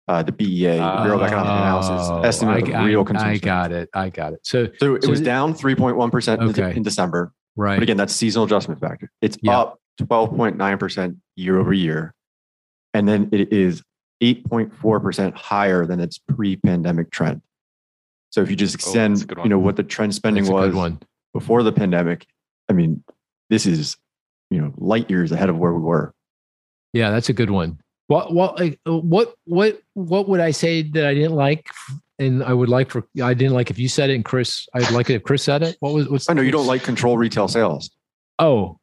[0.08, 3.34] uh, the BEA, the Bureau of Economic Analysis oh, estimate I, of real consumption.
[3.34, 3.88] I got it.
[3.94, 4.40] I got it.
[4.44, 6.76] So, so it so was down 3.1% okay.
[6.76, 7.32] in December.
[7.56, 7.76] Right.
[7.76, 9.10] But again, that's seasonal adjustment factor.
[9.20, 9.58] It's yeah.
[9.58, 12.14] up 12.9% year over year.
[12.94, 13.82] And then it is
[14.22, 17.42] 8.4% higher than its pre-pandemic trend.
[18.32, 20.96] So if you just oh, extend, oh, you know, what the trend spending was
[21.34, 22.26] before the pandemic,
[22.68, 23.04] I mean,
[23.50, 23.96] this is,
[24.50, 26.14] you know, light years ahead of where we were.
[26.94, 27.78] Yeah, that's a good one.
[28.06, 31.66] What what like, uh, what what what would I say that I didn't like,
[32.18, 34.90] and I would like for I didn't like if you said it and Chris I'd
[34.90, 35.76] like it if Chris said it.
[35.80, 37.90] What was what's I know you don't like control retail sales.
[38.38, 38.78] Oh,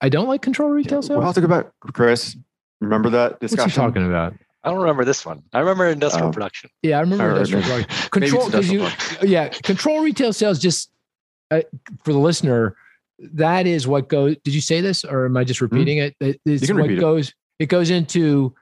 [0.00, 1.18] I don't like control retail sales.
[1.18, 2.36] We'll have to go back, Chris.
[2.80, 3.64] Remember that discussion?
[3.64, 4.34] What's he talking about?
[4.64, 5.42] I don't remember this one.
[5.52, 6.70] I remember industrial um, production.
[6.82, 8.10] Yeah, I remember or industrial maybe, production.
[8.10, 8.88] Control, because you,
[9.22, 10.58] yeah, control retail sales.
[10.58, 10.90] Just
[11.50, 11.60] uh,
[12.02, 12.76] for the listener,
[13.18, 14.36] that is what goes.
[14.42, 15.66] Did you say this, or am I just hmm?
[15.66, 16.30] repeating mm-hmm.
[16.30, 16.40] it?
[16.44, 17.28] It's what goes.
[17.28, 17.64] It.
[17.64, 18.54] it goes into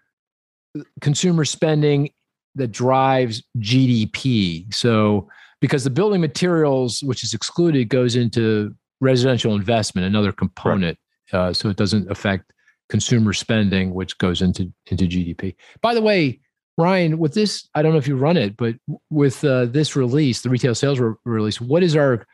[1.01, 2.11] consumer spending
[2.57, 4.73] that drives GDP.
[4.75, 5.29] So,
[5.61, 10.99] because the building materials, which is excluded, goes into residential investment, another component
[11.33, 12.53] uh, so it doesn't affect
[12.93, 15.55] consumer spending, which goes into into GDP.
[15.81, 16.41] By the way,
[16.77, 18.75] Ryan, with this, I don't know if you run it, but
[19.09, 22.27] with uh, this release, the retail sales re- release, what is our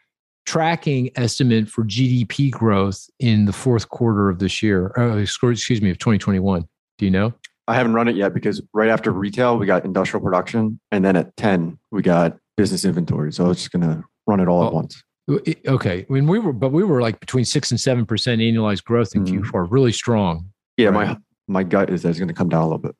[0.46, 4.92] tracking estimate for GDP growth in the fourth quarter of this year?
[4.98, 6.66] Uh, excuse me, of 2021.
[6.98, 7.32] Do you know?
[7.68, 11.14] I haven't run it yet because right after retail, we got industrial production, and then
[11.14, 13.32] at 10, we got business inventory.
[13.32, 15.04] So I was just going to run it all at once.
[15.28, 19.14] Okay, when we were, but we were like between six and seven percent annualized growth
[19.14, 19.42] in mm.
[19.42, 20.50] Q4, really strong.
[20.78, 21.08] Yeah, right?
[21.08, 21.16] my
[21.48, 22.94] my gut is that it's going to come down a little bit.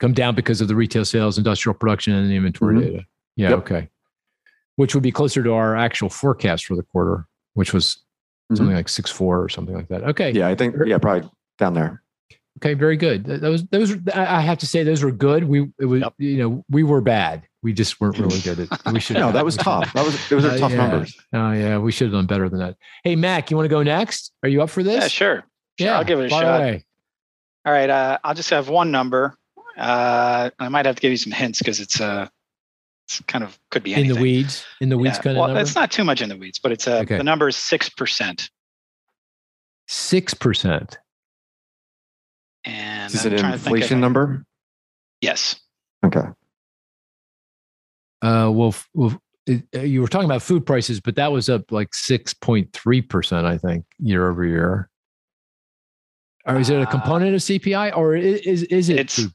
[0.00, 2.92] Come down because of the retail sales, industrial production, and the inventory mm-hmm.
[2.92, 3.06] data.
[3.36, 3.58] Yeah, yep.
[3.58, 3.88] okay.
[4.76, 8.56] Which would be closer to our actual forecast for the quarter, which was mm-hmm.
[8.56, 10.02] something like six four or something like that.
[10.02, 10.32] Okay.
[10.32, 12.02] Yeah, I think yeah, probably down there.
[12.58, 13.24] Okay, very good.
[13.24, 15.44] Those those I have to say those were good.
[15.44, 16.14] We it was yep.
[16.18, 17.46] you know we were bad.
[17.62, 18.92] We just weren't really good at.
[18.92, 19.16] We should.
[19.16, 19.92] no, that was tough.
[19.92, 20.76] That was it was uh, tough yeah.
[20.76, 21.18] numbers.
[21.32, 22.76] Oh yeah, we should have done better than that.
[23.04, 24.32] Hey Mac, you want to go next?
[24.42, 25.02] Are you up for this?
[25.02, 25.44] Yeah, sure.
[25.78, 26.60] Yeah, I'll give it a shot.
[26.60, 26.84] Away.
[27.66, 29.36] All right, uh, I'll just have one number.
[29.76, 32.28] Uh, I might have to give you some hints because it's uh,
[33.06, 34.10] it's kind of could be anything.
[34.10, 34.64] in the weeds.
[34.80, 35.22] In the weeds, yeah.
[35.22, 35.54] kind well, of.
[35.54, 37.18] Well, it's not too much in the weeds, but it's uh, okay.
[37.18, 38.48] the number is six percent.
[39.86, 40.98] Six percent.
[42.64, 44.44] And is it an inflation number?
[45.20, 45.60] Yes.
[46.04, 46.22] Okay.
[48.22, 51.72] Uh, well, well, it, uh, you were talking about food prices, but that was up
[51.72, 54.88] like 6.3%, I think, year over year.
[56.46, 58.98] Or is it a uh, component of CPI or is, is it?
[58.98, 59.32] It's, food?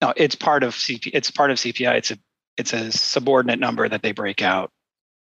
[0.00, 1.10] no, it's part of CPI.
[1.12, 1.94] It's part of CPI.
[1.96, 2.18] It's a,
[2.56, 4.70] it's a subordinate number that they break out.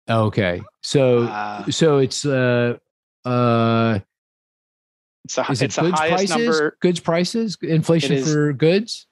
[0.08, 0.60] Okay.
[0.82, 2.76] So, uh, so it's, uh,
[3.24, 3.98] uh,
[5.24, 6.30] it's, a, it's the highest prices?
[6.30, 6.76] number.
[6.80, 9.06] Goods prices, inflation for goods.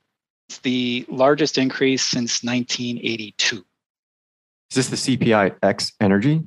[0.49, 3.64] It's the largest increase since 1982.
[4.70, 6.42] Is this the CPI X energy?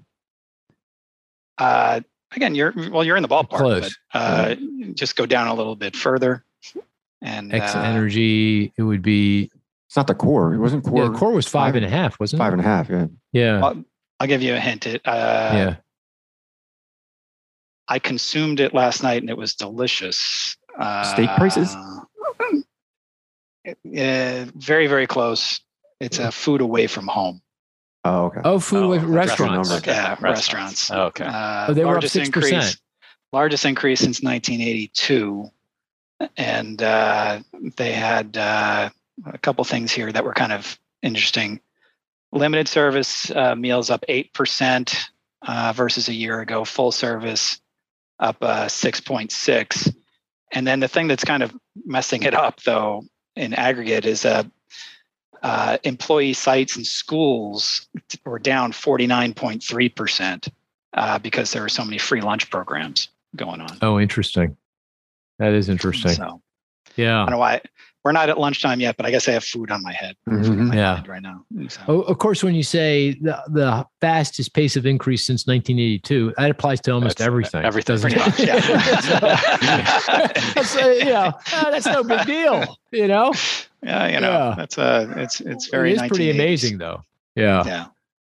[1.57, 2.01] Uh,
[2.33, 3.57] again, you're well, you're in the ballpark.
[3.57, 3.97] Close.
[4.13, 4.55] But, uh,
[4.93, 6.43] Just go down a little bit further.
[7.21, 9.51] And X uh, energy, it would be.
[9.87, 10.53] It's not the core.
[10.53, 11.03] It wasn't core.
[11.03, 12.57] Yeah, the core was five, five and a half, wasn't five it?
[12.63, 13.11] Five and a half.
[13.33, 13.41] Yeah.
[13.59, 13.65] Yeah.
[13.65, 13.83] I'll,
[14.21, 14.87] I'll give you a hint.
[14.87, 15.01] It.
[15.05, 15.75] Uh, yeah.
[17.87, 20.55] I consumed it last night and it was delicious.
[21.03, 21.75] Steak prices?
[23.63, 25.61] Uh, very, very close.
[25.99, 27.43] It's a food away from home.
[28.03, 28.41] Oh, okay.
[28.43, 29.71] Oh, food oh, restaurants.
[29.71, 29.91] Okay.
[29.91, 30.89] Yeah, restaurants.
[30.89, 31.25] Oh, okay.
[31.25, 32.77] Uh, oh, they were up six percent.
[33.31, 35.49] Largest increase since 1982,
[36.35, 37.39] and uh,
[37.77, 38.89] they had uh,
[39.25, 41.61] a couple things here that were kind of interesting.
[42.33, 44.95] Limited service uh, meals up eight percent
[45.43, 46.65] uh, versus a year ago.
[46.65, 47.61] Full service
[48.19, 49.89] up uh, six point six,
[50.51, 53.03] and then the thing that's kind of messing it up, though,
[53.35, 54.43] in aggregate, is uh,
[55.41, 57.87] uh, employee sites and schools
[58.25, 60.49] were down 49.3%
[60.93, 63.77] uh, because there were so many free lunch programs going on.
[63.81, 64.57] Oh, interesting.
[65.39, 66.11] That is interesting.
[66.11, 66.41] So,
[66.95, 67.21] yeah.
[67.21, 67.61] I don't know why
[68.03, 70.15] we're not at lunchtime yet, but I guess I have food on my head.
[70.27, 70.67] Mm-hmm.
[70.67, 71.03] My yeah.
[71.07, 71.45] right now.
[71.67, 71.81] So.
[71.87, 76.49] Oh, of course, when you say the, the fastest pace of increase since 1982, that
[76.49, 77.63] applies to almost that's, everything.
[77.63, 78.39] Everything, doesn't it?
[78.39, 78.59] Yeah.
[80.55, 82.77] that's, uh, you know, uh, that's no big deal.
[82.91, 83.33] You know.
[83.83, 84.55] Yeah, you know, yeah.
[84.57, 85.91] that's uh it's it's very.
[85.91, 87.01] It is pretty amazing, though.
[87.35, 87.63] Yeah.
[87.65, 87.85] Yeah.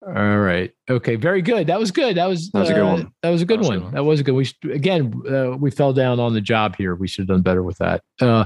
[0.06, 0.72] All right.
[0.90, 1.16] Okay.
[1.16, 1.68] Very good.
[1.68, 2.16] That was good.
[2.16, 3.12] That was that was uh, a good one.
[3.22, 3.78] That was a good, was one.
[3.78, 3.94] good one.
[3.94, 4.34] That was a good.
[4.34, 6.94] We should, again uh, we fell down on the job here.
[6.94, 8.02] We should have done better with that.
[8.20, 8.44] Uh,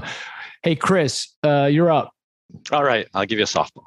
[0.67, 2.13] hey, Chris, uh, you're up.
[2.71, 3.07] All right.
[3.13, 3.85] I'll give you a softball.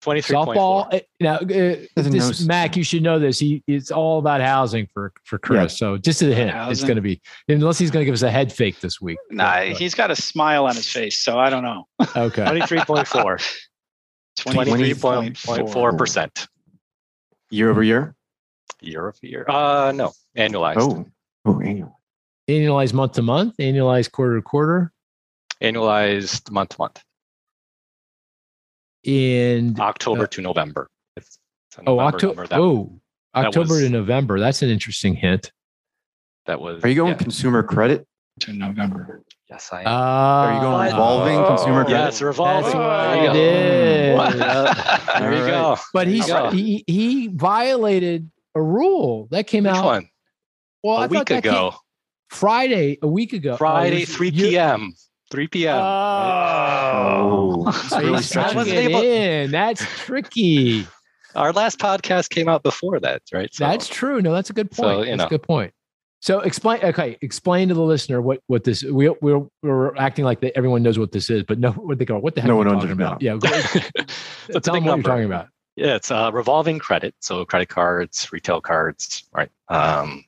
[0.00, 0.34] 23.
[0.34, 1.00] Softball.
[1.20, 3.38] Now, uh, this Mac, you should know this.
[3.38, 5.74] He it's all about housing for for Chris.
[5.74, 5.76] Yeah.
[5.76, 6.72] So just a hint, housing.
[6.72, 9.16] it's going to be unless he's going to give us a head fake this week.
[9.30, 11.86] Nah, but, he's got a smile on his face, so I don't know.
[12.16, 12.42] Okay.
[12.42, 13.60] 23.4.
[14.40, 16.48] 23.4 percent.
[17.50, 18.16] Year over year.
[18.80, 19.46] Year over year.
[19.48, 20.78] Uh, no, annualized.
[20.78, 21.06] Oh,
[21.44, 22.00] oh, annual.
[22.48, 23.56] Annualized month to month.
[23.58, 24.92] Annualized quarter to quarter.
[25.62, 27.02] Annualized month to month
[29.04, 30.88] in October uh, to November.
[31.86, 32.46] oh, October.
[32.50, 33.00] Oh,
[33.34, 34.38] October was, to November.
[34.38, 35.52] That's an interesting hint.
[36.46, 36.82] That was.
[36.82, 37.18] Are you going yeah.
[37.18, 38.06] consumer credit
[38.40, 39.22] to November?
[39.48, 39.86] Yes, I am.
[39.86, 41.98] Uh, Are you going revolving oh, consumer credit?
[41.98, 42.72] Yes, revolving.
[42.72, 44.38] That's it is.
[45.18, 45.76] there you go.
[45.92, 49.84] But he's, he he violated a rule that came Which out.
[49.84, 50.08] One?
[50.82, 51.74] Well, a I week ago.
[52.30, 53.56] Friday, a week ago.
[53.56, 54.94] Friday, 3 p.m.
[55.32, 55.76] 3 p.m.
[55.76, 58.00] Oh, oh.
[58.00, 59.02] really stretching it able...
[59.02, 59.50] in.
[59.50, 60.86] That's tricky.
[61.34, 63.52] Our last podcast came out before that, right?
[63.52, 64.20] So, that's true.
[64.20, 64.78] No, that's a good point.
[64.78, 65.26] So, that's know.
[65.26, 65.72] a good point.
[66.20, 66.80] So explain.
[66.84, 68.84] Okay, explain to the listener what what this.
[68.84, 72.04] We we're we're acting like that everyone knows what this is, but no, what they
[72.04, 72.16] go.
[72.18, 72.48] What the heck?
[72.48, 73.20] No one talking about.
[73.22, 73.38] Yeah.
[73.40, 75.48] so tell them what you're talking about.
[75.74, 77.14] Yeah, it's uh, revolving credit.
[77.20, 79.50] So credit cards, retail cards, right?
[79.68, 80.24] Um,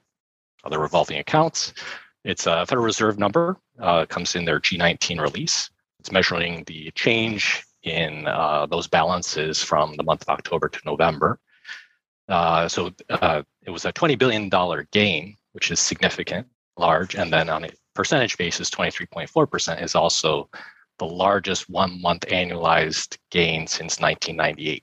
[0.65, 1.75] other revolving accounts.
[2.25, 5.69] It's a Federal Reserve number, uh, comes in their G19 release.
[6.01, 11.39] It's measuring the change in uh, those balances from the month of October to November.
[12.29, 14.51] Uh, so uh, it was a $20 billion
[14.91, 16.47] gain, which is significant,
[16.79, 17.15] large.
[17.15, 20.49] And then on a percentage basis, 23.4% is also
[20.99, 24.83] the largest one month annualized gain since 1998.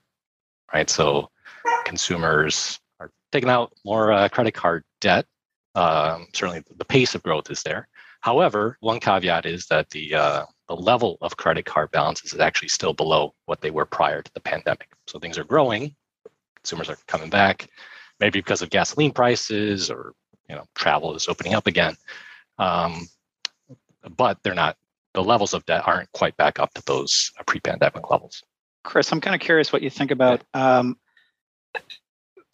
[0.73, 0.89] Right.
[0.89, 1.29] So
[1.85, 5.25] consumers are taking out more uh, credit card debt
[5.75, 7.87] um, certainly, the pace of growth is there.
[8.21, 12.69] However, one caveat is that the uh, the level of credit card balances is actually
[12.69, 14.89] still below what they were prior to the pandemic.
[15.07, 15.95] So things are growing,
[16.55, 17.67] consumers are coming back,
[18.19, 20.13] maybe because of gasoline prices or
[20.49, 21.95] you know travel is opening up again,
[22.57, 23.07] um,
[24.15, 24.77] but they're not.
[25.13, 28.41] The levels of debt aren't quite back up to those pre-pandemic levels.
[28.85, 30.41] Chris, I'm kind of curious what you think about.
[30.53, 30.95] Um,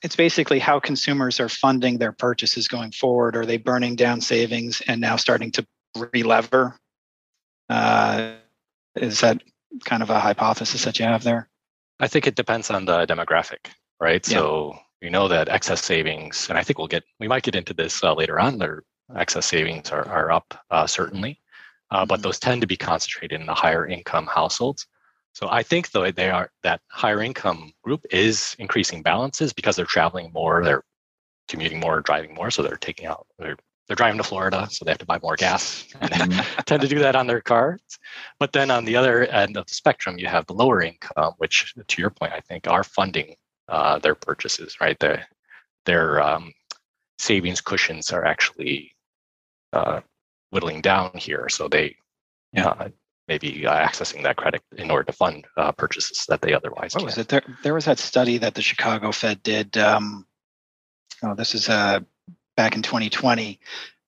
[0.03, 3.35] it's basically how consumers are funding their purchases going forward.
[3.35, 5.65] Are they burning down savings and now starting to
[5.97, 6.75] relever?
[7.69, 8.35] Uh,
[8.95, 9.41] is that
[9.85, 11.49] kind of a hypothesis that you have there?
[11.99, 13.69] I think it depends on the demographic,
[13.99, 14.27] right?
[14.27, 14.37] Yeah.
[14.37, 17.73] So we know that excess savings, and I think we'll get, we might get into
[17.73, 18.59] this uh, later on.
[18.59, 18.83] Their
[19.15, 21.39] excess savings are, are up uh, certainly,
[21.89, 22.07] uh, mm-hmm.
[22.07, 24.85] but those tend to be concentrated in the higher income households.
[25.37, 29.85] So I think though they are that higher income group is increasing balances because they're
[29.85, 30.83] traveling more, they're
[31.47, 34.89] commuting more, driving more, so they're taking out they're they're driving to Florida, so they
[34.89, 36.61] have to buy more gas and mm-hmm.
[36.65, 37.79] tend to do that on their cars.
[38.39, 41.71] But then on the other end of the spectrum, you have the lower income, which,
[41.87, 43.35] to your point, I think are funding
[43.67, 44.97] uh, their purchases, right?
[44.99, 45.27] Their
[45.85, 46.51] their um,
[47.19, 48.91] savings cushions are actually
[49.71, 49.99] uh,
[50.49, 51.95] whittling down here, so they
[52.53, 52.69] yeah.
[52.69, 52.89] Uh,
[53.27, 56.93] maybe accessing that credit in order to fund uh, purchases that they otherwise.
[56.93, 57.05] What can.
[57.05, 57.27] was it?
[57.27, 59.77] There, there was that study that the Chicago Fed did.
[59.77, 60.25] Um,
[61.23, 61.99] oh, this is uh,
[62.55, 63.59] back in 2020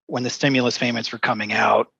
[0.07, 1.91] when the stimulus payments were coming out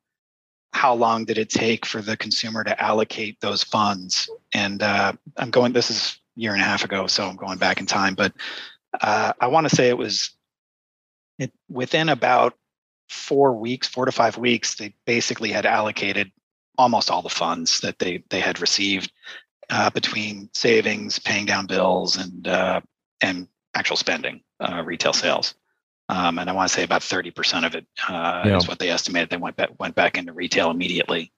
[0.73, 5.49] how long did it take for the consumer to allocate those funds and uh, i'm
[5.49, 8.15] going this is a year and a half ago so i'm going back in time
[8.15, 8.33] but
[9.01, 10.31] uh, i want to say it was
[11.37, 12.53] it, within about
[13.09, 16.31] four weeks four to five weeks they basically had allocated
[16.79, 19.11] almost all the funds that they they had received
[19.69, 22.81] uh, between savings paying down bills and uh,
[23.21, 25.53] and actual spending uh, retail sales
[26.09, 28.57] um, and I want to say about 30% of it uh, yeah.
[28.57, 29.29] is what they estimated.
[29.29, 31.31] They went back, went back into retail immediately.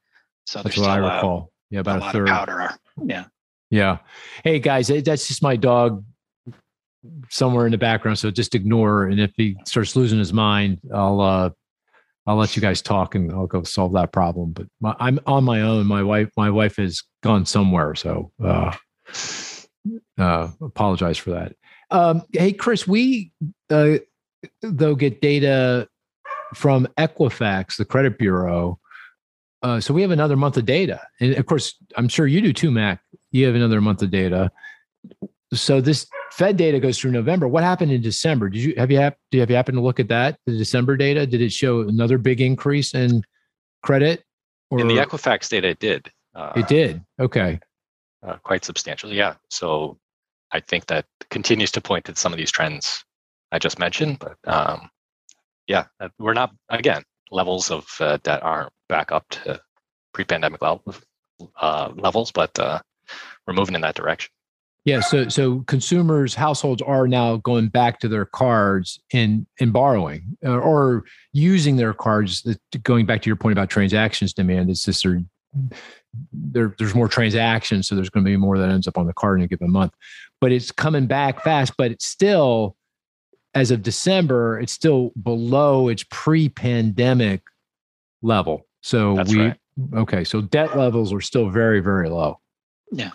[0.46, 1.52] So that's what I recall.
[1.70, 2.28] yeah, about a, a third.
[2.28, 2.72] powder.
[3.04, 3.26] Yeah.
[3.70, 3.98] Yeah.
[4.44, 6.04] Hey guys, that's just my dog
[7.30, 8.18] somewhere in the background.
[8.18, 9.06] So just ignore.
[9.06, 11.50] And if he starts losing his mind, I'll uh,
[12.28, 14.52] I'll let you guys talk and I'll go solve that problem.
[14.52, 15.88] But my, I'm on my own.
[15.88, 17.96] My wife, my wife has gone somewhere.
[17.96, 18.76] So uh,
[20.18, 21.56] uh, apologize for that.
[21.90, 23.32] Um, hey, Chris, we
[23.70, 23.98] uh,
[24.62, 25.88] though get data
[26.54, 28.80] from Equifax, the credit bureau.
[29.64, 32.52] Uh, so we have another month of data, and of course, I'm sure you do
[32.52, 33.00] too, Mac.
[33.30, 34.50] You have another month of data.
[35.54, 37.48] So this Fed data goes through November.
[37.48, 38.50] What happened in December?
[38.50, 40.40] Did you have you have, do you have you happen to look at that?
[40.46, 43.24] The December data did it show another big increase in
[43.84, 44.24] credit?
[44.70, 44.80] Or?
[44.80, 46.10] In the Equifax data, it did.
[46.34, 47.04] Uh, it did.
[47.20, 47.60] Okay.
[48.26, 49.36] Uh, quite substantially, yeah.
[49.50, 49.98] So
[50.52, 53.04] I think that continues to point to some of these trends
[53.52, 54.20] I just mentioned.
[54.20, 54.90] But um,
[55.68, 59.60] yeah, uh, we're not again levels of uh, debt aren't back up to
[60.14, 60.96] pre-pandemic level,
[61.60, 62.80] uh, levels, but uh,
[63.46, 64.32] we're moving in that direction.
[64.84, 70.38] Yeah, so so consumers, households are now going back to their cards and and borrowing
[70.42, 71.04] or, uh, or
[71.34, 72.48] using their cards.
[72.82, 75.22] Going back to your point about transactions demand, it's just there,
[76.34, 79.14] there there's more transactions, so there's going to be more that ends up on the
[79.14, 79.94] card in a given month.
[80.40, 82.76] But it's coming back fast, but it's still
[83.54, 87.42] as of December, it's still below its pre-pandemic
[88.24, 88.66] level.
[88.82, 89.58] So That's we right.
[89.94, 92.40] okay, so debt levels are still very very low.
[92.92, 93.12] Yeah.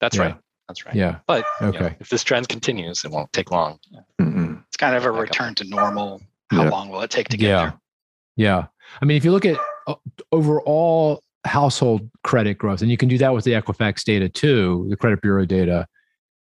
[0.00, 0.22] That's yeah.
[0.22, 0.36] right.
[0.68, 0.94] That's right.
[0.94, 1.18] Yeah.
[1.26, 3.78] But okay, you know, if this trend continues, it won't take long.
[4.20, 4.54] Mm-hmm.
[4.68, 6.22] It's kind of a return to normal.
[6.50, 6.70] How yeah.
[6.70, 7.56] long will it take to get yeah.
[7.56, 7.80] there?
[8.36, 8.66] Yeah.
[9.00, 9.94] I mean, if you look at uh,
[10.32, 14.96] overall household credit growth, and you can do that with the Equifax data too, the
[14.96, 15.86] credit bureau data,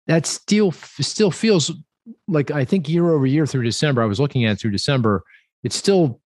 [0.08, 1.72] that still still feels
[2.28, 5.24] like I think year over year through December, I was looking at through December,
[5.64, 6.20] it's still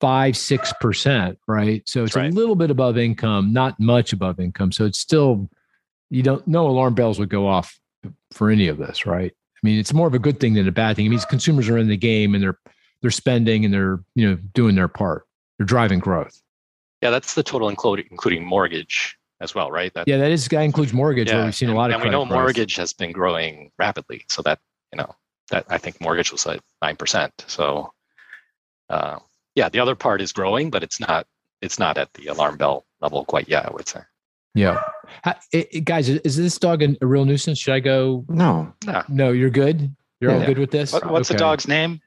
[0.00, 1.82] five, six percent, right?
[1.88, 2.30] So it's right.
[2.30, 4.72] a little bit above income, not much above income.
[4.72, 5.48] So it's still
[6.14, 7.78] you don't no alarm bells would go off
[8.32, 9.32] for any of this, right?
[9.32, 11.06] I mean, it's more of a good thing than a bad thing.
[11.06, 12.58] It means consumers are in the game and they're
[13.02, 15.26] they're spending and they're you know doing their part.
[15.58, 16.40] They're driving growth.
[17.02, 19.92] Yeah, that's the total including including mortgage as well, right?
[19.94, 21.36] That, yeah, that is that includes mortgage yeah.
[21.36, 21.96] where we've seen and, a lot of.
[21.96, 22.38] And we know growth.
[22.38, 24.60] mortgage has been growing rapidly, so that
[24.92, 25.14] you know
[25.50, 27.32] that I think mortgage was like nine percent.
[27.48, 27.92] So
[28.88, 29.18] uh,
[29.56, 31.26] yeah, the other part is growing, but it's not
[31.60, 33.66] it's not at the alarm bell level quite yet.
[33.66, 34.00] I would say.
[34.54, 34.80] Yeah,
[35.52, 37.58] it, it, guys, is this dog a, a, real nuisance?
[37.58, 38.24] Should I go?
[38.28, 39.32] No, no, no.
[39.32, 39.94] You're good.
[40.20, 40.38] You're yeah.
[40.38, 40.92] all good with this.
[40.92, 41.36] What, what's okay.
[41.36, 42.00] the dog's name?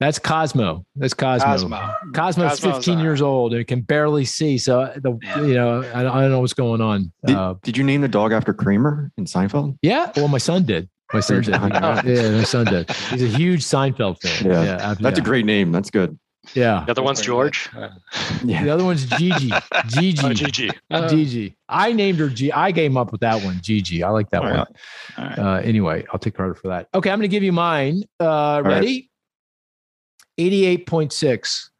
[0.00, 0.86] That's Cosmo.
[0.94, 1.46] That's Cosmo.
[1.46, 1.94] Cosmo.
[2.14, 4.56] Cosmo's, Cosmo's 15 years old and can barely see.
[4.56, 7.10] So the you know I, I, don't know what's going on.
[7.26, 9.76] Did, uh, did you name the dog after Kramer in Seinfeld?
[9.82, 10.12] Yeah.
[10.14, 10.88] Well, my son did.
[11.12, 11.48] My son did.
[11.48, 12.90] yeah, my son did.
[12.90, 14.46] He's a huge Seinfeld fan.
[14.46, 15.22] Yeah, yeah that's yeah.
[15.22, 15.72] a great name.
[15.72, 16.16] That's good.
[16.54, 16.84] Yeah.
[16.84, 17.68] The other one's George.
[18.44, 18.62] yeah.
[18.62, 19.50] The other one's Gigi.
[19.88, 20.26] Gigi.
[20.26, 20.70] Oh, Gigi.
[20.90, 21.56] Uh, Gigi.
[21.68, 22.52] I named her G.
[22.52, 23.58] I came up with that one.
[23.62, 24.02] Gigi.
[24.02, 24.66] I like that one.
[25.18, 25.38] Right.
[25.38, 26.88] Uh, anyway, I'll take credit for that.
[26.94, 28.04] Okay, I'm going to give you mine.
[28.20, 29.10] Uh, ready?
[30.38, 30.84] Right.
[30.86, 31.70] 88.6.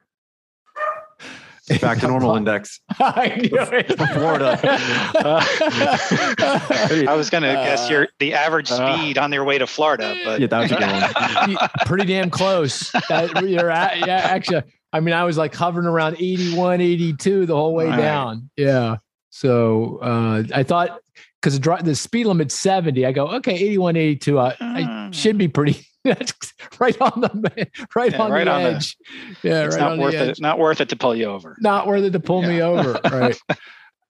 [1.81, 2.81] Back to normal index.
[3.01, 3.99] I knew it.
[4.12, 4.59] Florida.
[7.09, 9.59] I was going to uh, guess your the average uh, speed uh, on their way
[9.59, 11.69] to Florida, but yeah, that was a good one.
[11.87, 12.91] Pretty damn close.
[13.09, 14.62] That, you're at, yeah, actually,
[14.93, 18.51] I mean, I was like hovering around 81, 82 the whole way down.
[18.57, 18.97] Yeah.
[19.31, 21.01] So uh, I thought
[21.41, 25.14] because the, the speed limit's 70, I go, okay, 81, 82, I, I mm.
[25.14, 25.87] should be pretty
[26.80, 28.96] right on the right yeah, on right the on edge.
[29.42, 30.40] The, yeah, it's right not worth it.
[30.40, 31.56] Not worth it to pull you over.
[31.61, 32.48] Not worth it to pull yeah.
[32.48, 33.00] me over.
[33.11, 33.38] Right.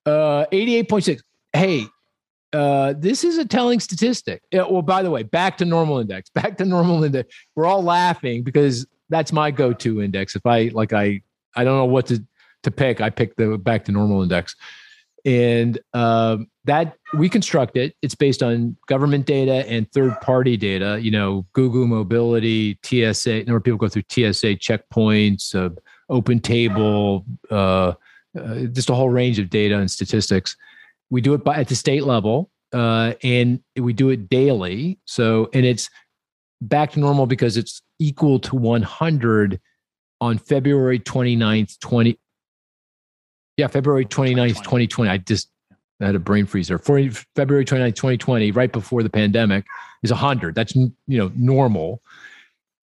[0.07, 1.23] uh, eighty-eight point six.
[1.53, 1.87] Hey,
[2.53, 4.43] uh, this is a telling statistic.
[4.51, 6.31] Yeah, well, by the way, back to normal index.
[6.35, 7.35] Back to normal index.
[7.55, 10.37] We're all laughing because that's my go-to index.
[10.37, 11.23] If I like, I
[11.57, 12.25] I don't know what to
[12.63, 13.01] to pick.
[13.01, 14.57] I pick the back to normal index,
[15.25, 17.97] and um, that we construct it.
[18.01, 20.99] It's based on government data and third-party data.
[21.01, 23.39] You know, Google Mobility, TSA.
[23.39, 25.75] Number of people go through TSA checkpoints, uh,
[26.09, 27.95] Open Table, uh,
[28.39, 30.57] uh, just a whole range of data and statistics
[31.11, 35.49] we do it by, at the state level uh, and we do it daily so
[35.55, 35.89] and it's
[36.61, 39.61] back to normal because it's equal to 100
[40.21, 42.19] on february 29th 20
[43.57, 45.51] yeah february 29th 2020 i just
[46.01, 46.79] I had a brain freeze there.
[46.79, 47.01] For
[47.35, 49.67] February 29th, 2020, right before the pandemic,
[50.03, 50.55] is 100.
[50.55, 52.03] That's you know normal.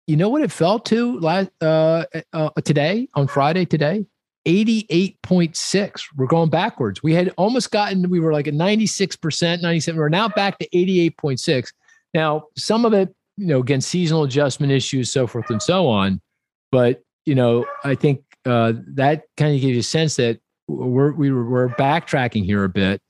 [0.07, 4.05] You know what it fell to last uh, uh, today on Friday today?
[4.45, 6.01] 88.6.
[6.15, 7.01] We're going backwards.
[7.01, 9.99] We had almost gotten, we were like at 96%, 97.
[9.99, 11.69] We're now back to 88.6.
[12.13, 16.21] Now, some of it, you know, again, seasonal adjustment issues, so forth and so on.
[16.71, 21.11] But, you know, I think uh, that kind of gives you a sense that we're,
[21.11, 23.01] we were, we're backtracking here a bit.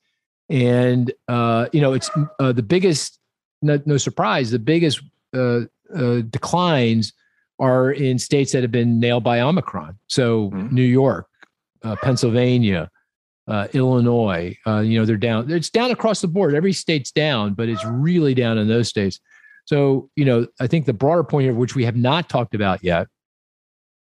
[0.50, 3.20] And, uh, you know, it's uh, the biggest,
[3.62, 5.02] no, no surprise, the biggest
[5.36, 5.62] uh,
[5.96, 7.14] uh, declines
[7.60, 9.98] are in states that have been nailed by Omicron.
[10.08, 10.76] So mm-hmm.
[10.76, 11.28] New York,
[11.84, 12.90] uh, Pennsylvania,
[13.48, 15.52] uh, Illinois, uh, you know, they're down.
[15.52, 16.56] It's down across the board.
[16.56, 19.20] Every state's down, but it's really down in those states.
[19.66, 22.84] So, you know, I think the broader point here, which we have not talked about
[22.84, 23.08] yet,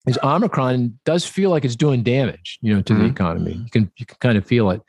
[0.06, 3.02] is Omicron does feel like it's doing damage, you know, to mm-hmm.
[3.02, 3.52] the economy.
[3.52, 4.82] You can you can kind of feel it.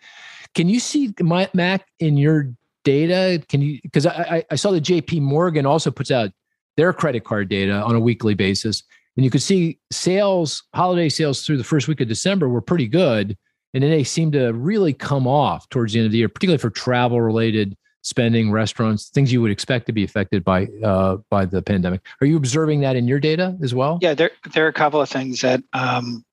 [0.55, 3.43] Can you see my Mac in your data?
[3.47, 6.31] Can you because I, I saw that JP Morgan also puts out
[6.77, 8.83] their credit card data on a weekly basis.
[9.15, 12.87] And you could see sales, holiday sales through the first week of December were pretty
[12.87, 13.37] good.
[13.73, 16.59] And then they seem to really come off towards the end of the year, particularly
[16.59, 21.45] for travel related spending, restaurants, things you would expect to be affected by uh, by
[21.45, 22.01] the pandemic.
[22.21, 23.97] Are you observing that in your data as well?
[24.01, 26.23] Yeah, there there are a couple of things that um,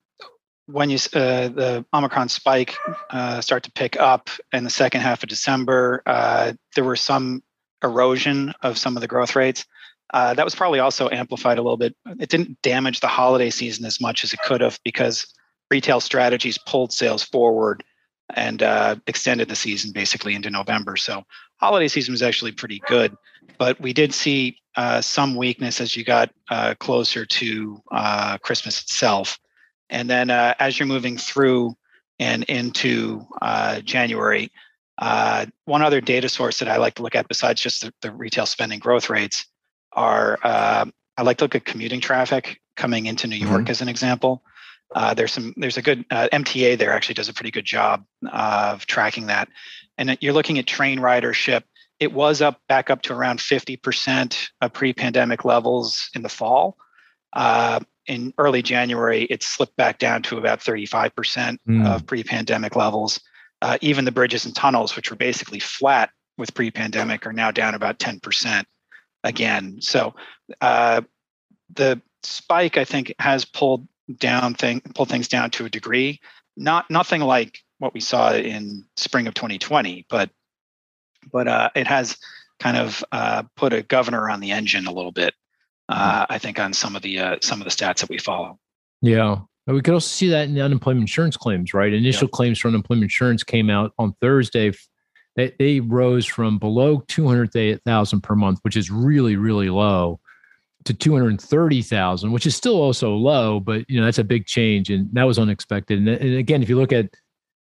[0.72, 2.76] when you uh, the Omicron spike
[3.10, 7.42] uh, start to pick up in the second half of December, uh, there were some
[7.82, 9.64] erosion of some of the growth rates.
[10.12, 11.94] Uh, that was probably also amplified a little bit.
[12.18, 15.26] It didn't damage the holiday season as much as it could have because
[15.70, 17.84] retail strategies pulled sales forward
[18.34, 20.96] and uh, extended the season basically into November.
[20.96, 21.22] So
[21.56, 23.16] holiday season was actually pretty good,
[23.58, 26.30] but we did see uh, some weakness as you got
[26.80, 27.80] closer to
[28.42, 29.38] Christmas itself.
[29.90, 31.76] And then uh, as you're moving through
[32.18, 33.26] and into
[33.84, 34.50] January,
[34.98, 38.46] one other data source that I like to look at besides just the, the retail
[38.46, 39.46] spending growth rates
[39.92, 40.84] are uh,
[41.16, 43.70] I like to look at commuting traffic coming into New York mm-hmm.
[43.70, 44.42] as an example.
[44.94, 48.04] Uh, there's some there's a good uh, MTA there actually does a pretty good job
[48.32, 49.48] of tracking that,
[49.98, 51.62] and you're looking at train ridership.
[52.00, 56.78] It was up back up to around 50% of pre-pandemic levels in the fall.
[57.34, 61.86] Uh, in early January, it slipped back down to about 35% mm.
[61.86, 63.20] of pre-pandemic levels.
[63.62, 67.74] Uh, even the bridges and tunnels, which were basically flat with pre-pandemic, are now down
[67.74, 68.64] about 10%
[69.24, 69.78] again.
[69.80, 70.14] So
[70.60, 71.02] uh,
[71.74, 73.86] the spike, I think, has pulled
[74.18, 76.20] down thing pulled things down to a degree.
[76.56, 80.30] Not nothing like what we saw in spring of 2020, but
[81.32, 82.16] but uh, it has
[82.58, 85.34] kind of uh, put a governor on the engine a little bit.
[85.90, 86.26] Uh.
[86.28, 88.58] I think on some of the uh, some of the stats that we follow.
[89.02, 91.92] Yeah, we could also see that in the unemployment insurance claims, right?
[91.92, 92.36] Initial yeah.
[92.36, 94.72] claims for unemployment insurance came out on Thursday
[95.36, 100.20] they, they rose from below 200,000 per month, which is really, really low,
[100.84, 104.90] to 230,000, which is still also low, but you know, that's a big change.
[104.90, 105.98] And that was unexpected.
[105.98, 107.10] And, and again, if you look at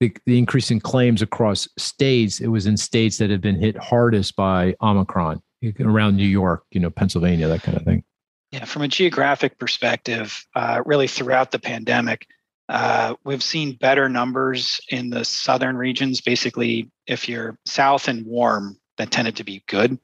[0.01, 3.77] the, the increase in claims across states, it was in states that have been hit
[3.79, 5.41] hardest by Omicron
[5.81, 8.05] around New York, you know, Pennsylvania, that kind of thing.
[8.53, 12.27] Yeah, from a geographic perspective, uh, really throughout the pandemic,
[12.69, 16.21] uh, we've seen better numbers in the southern regions.
[16.21, 19.99] Basically, if you're south and warm, that tended to be good.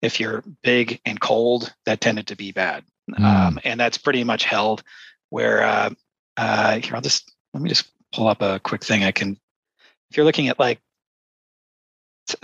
[0.00, 2.84] If you're big and cold, that tended to be bad.
[3.10, 3.24] Mm.
[3.24, 4.82] Um, and that's pretty much held.
[5.30, 5.90] Where uh,
[6.36, 9.04] uh, here, I'll just let me just pull up a quick thing.
[9.04, 9.38] I can,
[10.10, 10.80] if you're looking at like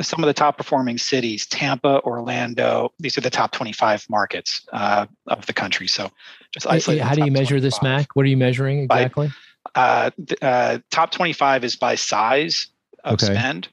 [0.01, 2.93] some of the top performing cities Tampa, Orlando.
[2.99, 5.87] These are the top 25 markets uh, of the country.
[5.87, 6.11] So
[6.53, 7.01] just isolate.
[7.01, 7.63] How do you measure 25.
[7.63, 8.17] this, Mac?
[8.17, 9.29] What are you measuring exactly?
[9.29, 9.33] By,
[9.75, 10.11] uh,
[10.43, 12.69] uh, top 25 is by size
[13.05, 13.35] of okay.
[13.35, 13.69] spend.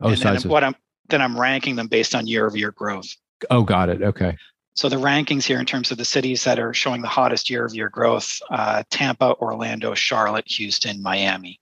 [0.00, 0.74] Oh, and then what I'm
[1.08, 3.14] then I'm ranking them based on year over year growth.
[3.50, 4.02] Oh, got it.
[4.02, 4.36] Okay.
[4.74, 7.64] So the rankings here in terms of the cities that are showing the hottest year
[7.64, 11.60] over year growth: uh, Tampa, Orlando, Charlotte, Houston, Miami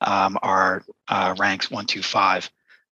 [0.00, 2.50] um, are uh, ranks one, two, five.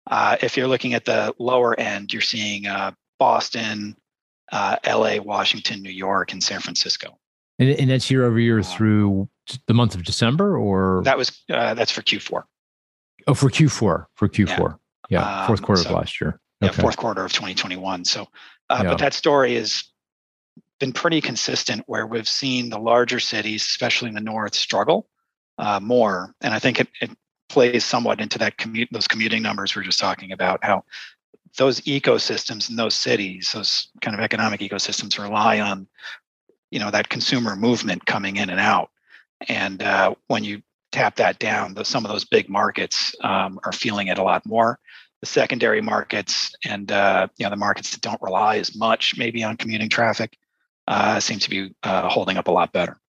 [0.07, 3.95] Uh, if you're looking at the lower end, you're seeing uh, Boston,
[4.51, 7.17] uh, LA, Washington, New York, and San Francisco.
[7.59, 9.27] And, and that's year over year through
[9.67, 12.43] the month of December, or that was uh, that's for Q4.
[13.27, 14.77] Oh, for Q4, for Q4,
[15.09, 16.39] yeah, yeah fourth um, quarter so, of last year.
[16.63, 16.73] Okay.
[16.75, 18.05] Yeah, fourth quarter of 2021.
[18.05, 18.27] So,
[18.69, 18.89] uh, yeah.
[18.89, 19.83] but that story has
[20.79, 25.09] been pretty consistent, where we've seen the larger cities, especially in the north, struggle
[25.57, 27.11] uh, more, and I think it, it
[27.49, 30.83] plays somewhat into that commute those commuting numbers we are just talking about how
[31.57, 35.87] those ecosystems in those cities those kind of economic ecosystems rely on
[36.71, 38.89] you know that consumer movement coming in and out.
[39.47, 43.71] And uh, when you tap that down the, some of those big markets um, are
[43.71, 44.79] feeling it a lot more.
[45.21, 49.43] The secondary markets and uh, you know the markets that don't rely as much maybe
[49.43, 50.37] on commuting traffic
[50.87, 52.99] uh, seem to be uh, holding up a lot better.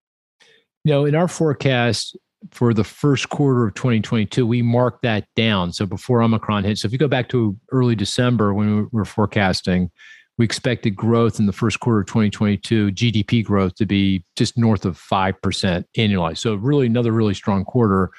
[0.85, 2.17] You know in our forecast
[2.51, 5.73] for the first quarter of 2022, we marked that down.
[5.73, 9.05] So before Omicron hit, so if you go back to early December when we were
[9.05, 9.91] forecasting,
[10.39, 14.87] we expected growth in the first quarter of 2022, GDP growth to be just north
[14.87, 16.39] of 5% annualized.
[16.39, 18.11] So really another really strong quarter.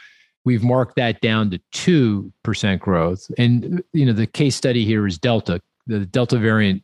[0.46, 3.26] We've marked that down to 2% growth.
[3.40, 5.62] And you know, the case study here is Delta.
[5.88, 6.84] The Delta variant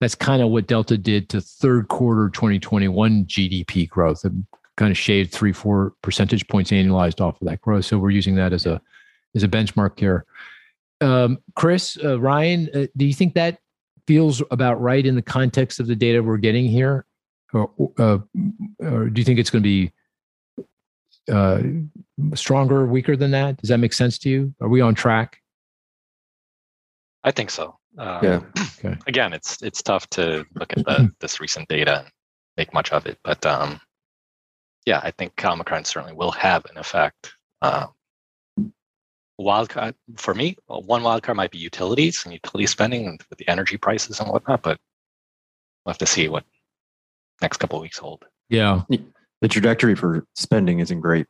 [0.00, 4.24] that's kind of what Delta did to third quarter 2021 GDP growth
[4.80, 7.84] kind of shaved three, four percentage points annualized off of that growth.
[7.84, 8.80] So we're using that as a
[9.34, 10.24] as a benchmark here.
[11.02, 13.58] Um, Chris, uh, Ryan, uh, do you think that
[14.06, 17.04] feels about right in the context of the data we're getting here,
[17.52, 18.18] or, uh,
[18.78, 19.92] or do you think it's going to be
[21.30, 21.60] uh,
[22.34, 23.58] stronger, weaker than that?
[23.58, 24.54] Does that make sense to you?
[24.62, 25.38] Are we on track?
[27.22, 27.76] I think so.
[27.98, 28.40] Um, yeah.
[28.78, 28.96] Okay.
[29.06, 32.08] Again, it's it's tough to look at the, this recent data and
[32.56, 33.78] make much of it, but um,
[34.86, 37.32] yeah, I think Omicron certainly will have an effect.
[37.62, 37.86] Uh,
[39.40, 43.48] wildcard for me, well, one wildcard might be utilities and utility spending and with the
[43.48, 44.78] energy prices and whatnot, but
[45.84, 46.44] we'll have to see what
[47.42, 48.24] next couple of weeks hold.
[48.48, 48.82] Yeah.
[49.40, 51.26] The trajectory for spending isn't great.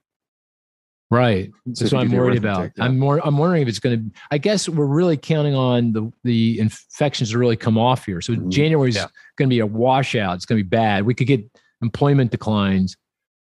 [1.12, 1.50] Right.
[1.74, 2.70] So That's what I'm worried about.
[2.76, 2.84] Yeah.
[2.84, 6.12] I'm more I'm wondering if it's going to I guess we're really counting on the
[6.22, 8.20] the infections to really come off here.
[8.20, 8.48] So mm-hmm.
[8.48, 9.06] January is yeah.
[9.36, 10.36] going to be a washout.
[10.36, 11.04] It's going to be bad.
[11.04, 11.44] We could get
[11.82, 12.96] employment declines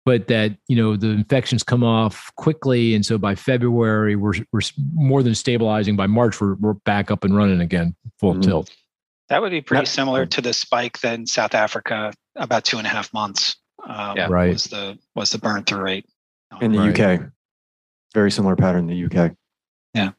[0.05, 4.61] but that you know the infections come off quickly and so by february we're, we're
[4.95, 8.43] more than stabilizing by march we're, we're back up and running again full mm-hmm.
[8.43, 8.75] tilt
[9.29, 12.87] that would be pretty similar to the spike that in south africa about two and
[12.87, 14.27] a half months um, yeah.
[14.29, 14.53] right.
[14.53, 16.07] was the was the burn through rate
[16.61, 17.01] in the right.
[17.01, 17.31] uk
[18.15, 19.33] very similar pattern in the uk
[19.95, 20.11] yeah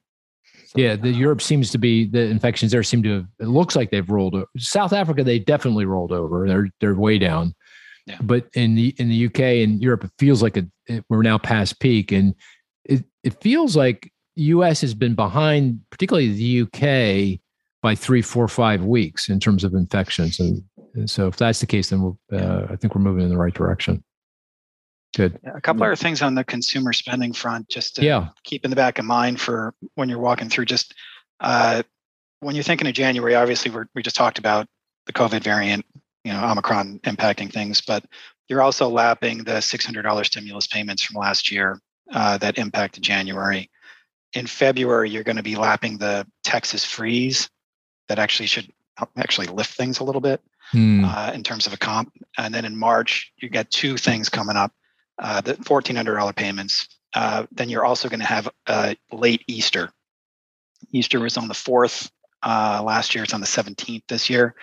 [0.76, 3.92] yeah, the Europe seems to be the infections there seem to have, it looks like
[3.92, 4.46] they've rolled over.
[4.58, 6.48] South Africa they definitely rolled over.
[6.48, 7.54] They're they're way down.
[8.06, 8.18] Yeah.
[8.22, 11.38] But in the in the UK and Europe, it feels like a, it, we're now
[11.38, 12.36] past peak, and
[12.84, 14.82] it it feels like U.S.
[14.82, 17.40] has been behind, particularly the UK,
[17.82, 20.40] by three, four, five weeks in terms of infections.
[20.40, 20.64] And,
[20.96, 23.38] and so, if that's the case, then we're, uh, I think we're moving in the
[23.38, 24.04] right direction.
[25.16, 25.40] Good.
[25.44, 28.30] Yeah, a couple other things on the consumer spending front, just to yeah.
[28.44, 30.66] keep in the back of mind for when you're walking through.
[30.66, 30.94] Just
[31.42, 31.84] uh,
[32.40, 34.68] when you're thinking of January, obviously we we just talked about
[35.08, 35.86] the COVID variant
[36.24, 38.06] you know Omicron impacting things, but
[38.48, 41.80] you're also lapping the $600 stimulus payments from last year
[42.12, 43.70] uh, that impacted January.
[44.34, 47.50] In February, you're going to be lapping the Texas freeze
[48.08, 48.70] that actually should
[49.18, 50.42] actually lift things a little bit
[50.72, 51.06] hmm.
[51.06, 52.12] uh, in terms of a comp.
[52.38, 54.74] And then in March, you get two things coming up:
[55.18, 56.88] uh, the $1,400 payments.
[57.14, 59.92] Uh, then you're also going to have uh, late Easter.
[60.92, 62.12] Easter was on the fourth
[62.44, 63.24] uh, last year.
[63.24, 64.56] It's on the 17th this year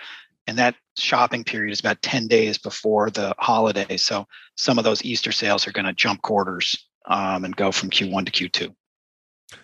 [0.49, 3.97] and that shopping period is about 10 days before the holiday.
[3.97, 4.25] So
[4.55, 8.31] some of those easter sales are going to jump quarters um, and go from q1
[8.31, 8.75] to q2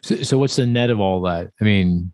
[0.01, 1.51] so, so what's the net of all that?
[1.61, 2.11] I mean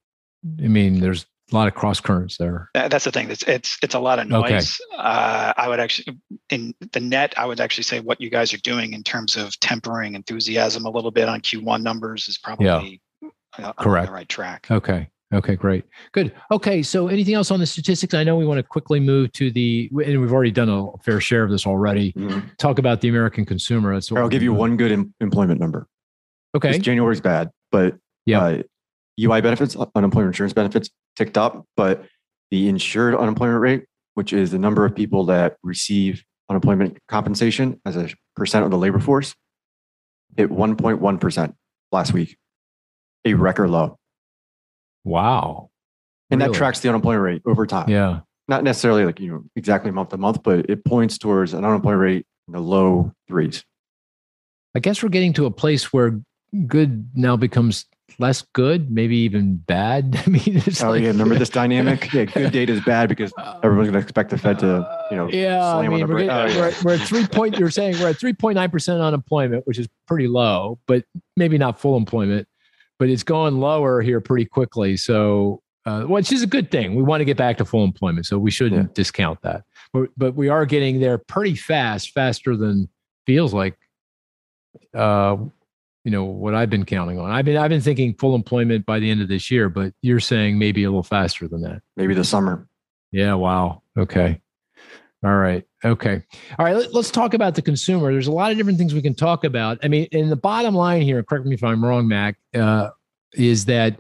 [0.59, 2.69] i mean there's a lot of cross currents there.
[2.74, 3.30] That's the thing.
[3.30, 4.80] It's it's it's a lot of noise.
[4.93, 4.97] Okay.
[4.97, 6.17] uh, i would actually
[6.49, 9.59] in the net i would actually say what you guys are doing in terms of
[9.59, 13.30] tempering enthusiasm a little bit on q1 numbers is probably yeah.
[13.59, 14.67] uh, correct the right track.
[14.72, 15.86] Okay Okay, great.
[16.11, 16.34] Good.
[16.51, 18.13] Okay, so anything else on the statistics?
[18.13, 21.21] I know we want to quickly move to the, and we've already done a fair
[21.21, 22.11] share of this already.
[22.13, 22.47] Mm-hmm.
[22.57, 23.93] Talk about the American consumer.
[23.93, 25.88] That's I'll give you one good em- employment number.
[26.55, 26.77] Okay.
[26.79, 28.63] January's bad, but yeah, uh,
[29.19, 32.05] UI benefits, unemployment insurance benefits ticked up, but
[32.49, 37.95] the insured unemployment rate, which is the number of people that receive unemployment compensation as
[37.95, 39.34] a percent of the labor force,
[40.36, 41.53] hit 1.1%
[41.91, 42.38] last week,
[43.25, 43.97] a record low.
[45.04, 45.70] Wow.
[46.30, 46.52] And really?
[46.52, 47.89] that tracks the unemployment rate over time.
[47.89, 48.22] Yeah.
[48.47, 52.02] Not necessarily like, you know, exactly month to month, but it points towards an unemployment
[52.02, 53.64] rate in the low threes.
[54.76, 56.22] I guess we're getting to a place where
[56.68, 57.86] good now becomes
[58.20, 60.22] less good, maybe even bad.
[60.26, 62.10] I mean, oh like, yeah, remember this dynamic?
[62.14, 63.32] Yeah, good data is bad because
[63.64, 65.76] everyone's going to expect the Fed to, you know, yeah.
[65.76, 66.58] I mean, we're, getting, oh, yeah.
[66.58, 67.58] we're, we're, at three point.
[67.58, 71.06] You're saying we're at three point nine percent unemployment, which is pretty low, but
[71.38, 72.47] maybe not full employment.
[73.02, 74.95] But it's going lower here pretty quickly.
[74.95, 76.93] So, uh, which is a good thing.
[76.93, 78.93] We want to get back to full employment, so we shouldn't yeah.
[78.93, 79.64] discount that.
[79.91, 82.89] But but we are getting there pretty fast, faster than
[83.26, 83.76] feels like.
[84.93, 85.38] Uh,
[86.04, 87.32] you know what I've been counting on.
[87.32, 90.20] I've been I've been thinking full employment by the end of this year, but you're
[90.20, 91.82] saying maybe a little faster than that.
[91.97, 92.68] Maybe the summer.
[93.12, 93.34] Yeah.
[93.34, 93.82] Wow.
[93.97, 94.39] Okay.
[95.24, 95.63] All right.
[95.86, 96.22] Okay.
[96.57, 96.76] All right.
[96.76, 98.11] Let, us talk about the consumer.
[98.11, 99.78] There's a lot of different things we can talk about.
[99.84, 102.89] I mean, in the bottom line here, correct me if I'm wrong, Mac, uh,
[103.34, 103.99] is that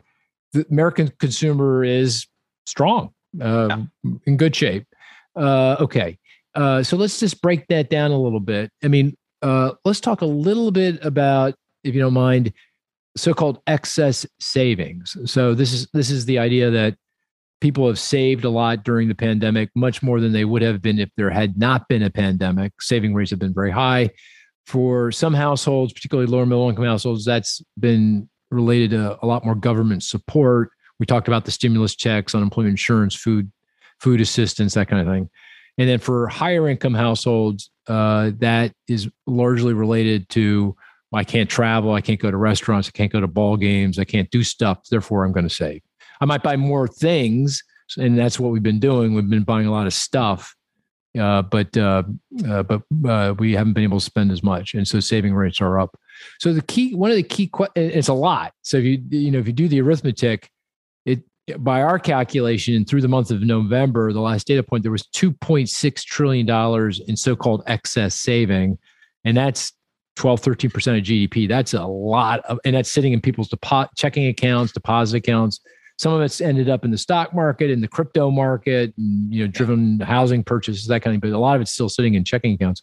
[0.53, 2.27] the American consumer is
[2.65, 3.67] strong, uh,
[4.03, 4.11] yeah.
[4.25, 4.85] in good shape.
[5.35, 6.17] Uh, okay.
[6.55, 8.71] Uh, so let's just break that down a little bit.
[8.83, 12.53] I mean, uh, let's talk a little bit about if you don't mind,
[13.17, 15.17] so-called excess savings.
[15.25, 16.95] So this is this is the idea that
[17.61, 20.99] people have saved a lot during the pandemic, much more than they would have been
[20.99, 22.73] if there had not been a pandemic.
[22.81, 24.09] Saving rates have been very high.
[24.65, 29.55] For some households, particularly lower middle income households, that's been related to a lot more
[29.55, 30.71] government support.
[30.99, 33.51] We talked about the stimulus checks, unemployment insurance, food,
[33.99, 35.29] food assistance, that kind of thing.
[35.77, 40.75] And then for higher income households, uh, that is largely related to
[41.13, 44.05] I can't travel, I can't go to restaurants, I can't go to ball games, I
[44.05, 44.87] can't do stuff.
[44.89, 45.81] Therefore, I'm going to save.
[46.21, 47.63] I might buy more things,
[47.97, 49.13] and that's what we've been doing.
[49.13, 50.55] We've been buying a lot of stuff,
[51.19, 52.03] uh, but uh,
[52.47, 55.59] uh, but uh, we haven't been able to spend as much, and so saving rates
[55.59, 55.97] are up.
[56.39, 58.53] So the key, one of the key, it's a lot.
[58.61, 60.49] So if you you know if you do the arithmetic,
[61.05, 61.23] it
[61.57, 66.03] by our calculation through the month of November, the last data point, there was 2.6
[66.03, 68.77] trillion dollars in so-called excess saving,
[69.25, 69.73] and that's
[70.15, 71.47] 12, 13% of GDP.
[71.47, 75.59] That's a lot of, and that's sitting in people's depo- checking accounts, deposit accounts.
[76.01, 79.45] Some of it's ended up in the stock market, in the crypto market, and, you
[79.45, 81.29] know, driven housing purchases, that kind of thing.
[81.29, 82.81] But a lot of it's still sitting in checking accounts.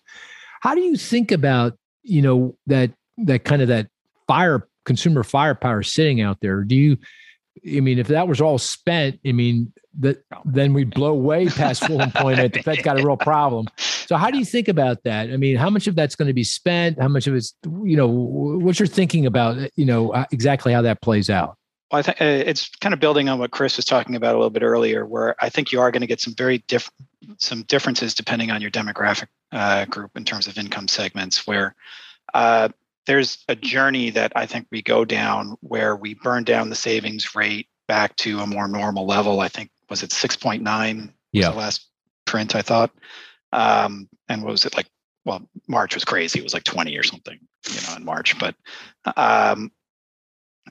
[0.61, 3.89] How do you think about, you know, that, that kind of that
[4.29, 6.62] fire, consumer firepower sitting out there?
[6.62, 6.97] Do you,
[7.66, 11.85] I mean, if that was all spent, I mean, that then we'd blow way past
[11.85, 12.55] full employment.
[12.55, 13.66] The Fed's got a real problem.
[14.07, 15.31] So, how do you think about that?
[15.31, 17.01] I mean, how much of that's going to be spent?
[17.01, 17.53] How much of it's,
[17.83, 21.57] you know, what you're thinking about, you know, uh, exactly how that plays out?
[21.91, 24.39] Well, I think uh, it's kind of building on what Chris was talking about a
[24.39, 27.09] little bit earlier, where I think you are going to get some very different,
[27.39, 31.74] some differences depending on your demographic uh, group in terms of income segments, where
[32.34, 32.68] uh,
[33.07, 37.34] there's a journey that I think we go down where we burn down the savings
[37.34, 39.41] rate back to a more normal level.
[39.41, 41.51] I think was it 6.9 yeah.
[41.51, 41.89] the last
[42.26, 42.91] print I thought.
[43.53, 44.86] Um, and what was it like?
[45.24, 46.39] Well, March was crazy.
[46.39, 48.39] It was like 20 or something, you know, in March.
[48.39, 48.55] But
[49.16, 49.72] um,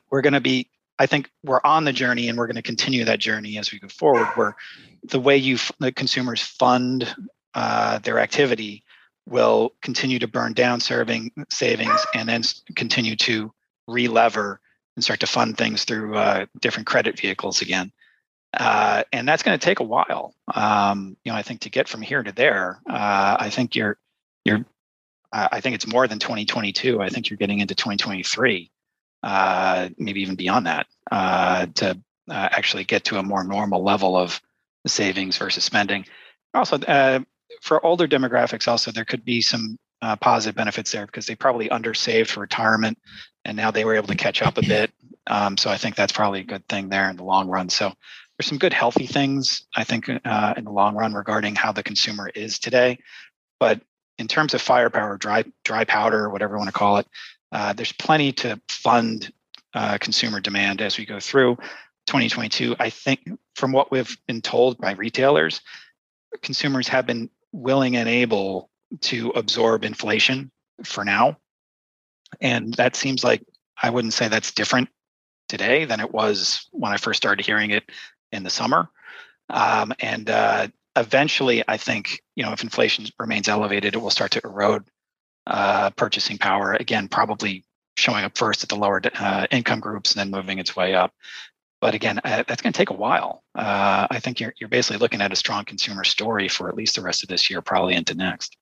[0.09, 0.70] we're going to be,
[1.00, 3.80] I think we're on the journey and we're going to continue that journey as we
[3.80, 4.56] go forward, where
[5.04, 7.14] the way you, the consumers fund
[7.54, 8.84] uh, their activity
[9.28, 12.41] will continue to burn down serving savings and then
[12.76, 13.52] continue to
[13.89, 14.58] relever
[14.95, 17.91] and start to fund things through uh, different credit vehicles again.
[18.54, 20.34] Uh, and that's going to take a while.
[20.54, 23.98] Um, you know, I think to get from here to there, uh, I think you're
[24.45, 24.66] you're
[25.34, 27.02] I think it's more than 2022.
[27.02, 28.72] I think you're getting into 2023,
[29.24, 31.91] uh, maybe even beyond that, uh, to
[32.30, 34.41] uh, actually get to a more normal level of
[34.86, 36.05] savings versus spending.
[36.53, 36.78] Also,
[37.61, 41.70] for older demographics, also there could be some uh, positive benefits there because they probably
[41.70, 42.97] undersaved for retirement,
[43.45, 44.91] and now they were able to catch up a bit.
[45.28, 47.70] Um, so I think that's probably a good thing there in the long run.
[47.70, 47.93] So
[48.38, 51.84] there's some good healthy things I think uh, in the long run regarding how the
[51.84, 52.99] consumer is today.
[53.59, 53.82] But
[54.18, 57.07] in terms of firepower, dry dry powder, whatever you want to call it,
[57.52, 59.32] uh, there's plenty to fund
[59.74, 61.56] uh, consumer demand as we go through
[62.08, 62.76] 2022.
[62.80, 65.62] I think from what we've been told by retailers,
[66.41, 68.70] consumers have been willing and able
[69.02, 70.52] to absorb inflation
[70.84, 71.38] for now.
[72.41, 73.43] And that seems like
[73.82, 74.89] I wouldn't say that's different
[75.48, 77.89] today than it was when I first started hearing it
[78.32, 78.89] in the summer.
[79.50, 84.32] Um, and uh, eventually, I think you know if inflation remains elevated, it will start
[84.32, 84.84] to erode
[85.48, 87.08] uh, purchasing power again.
[87.08, 87.64] Probably
[87.95, 91.14] showing up first at the lower uh, income groups and then moving its way up
[91.80, 93.43] but again, uh, that's going to take a while.
[93.56, 96.95] Uh, I think you're you're basically looking at a strong consumer story for at least
[96.95, 98.58] the rest of this year, probably into next.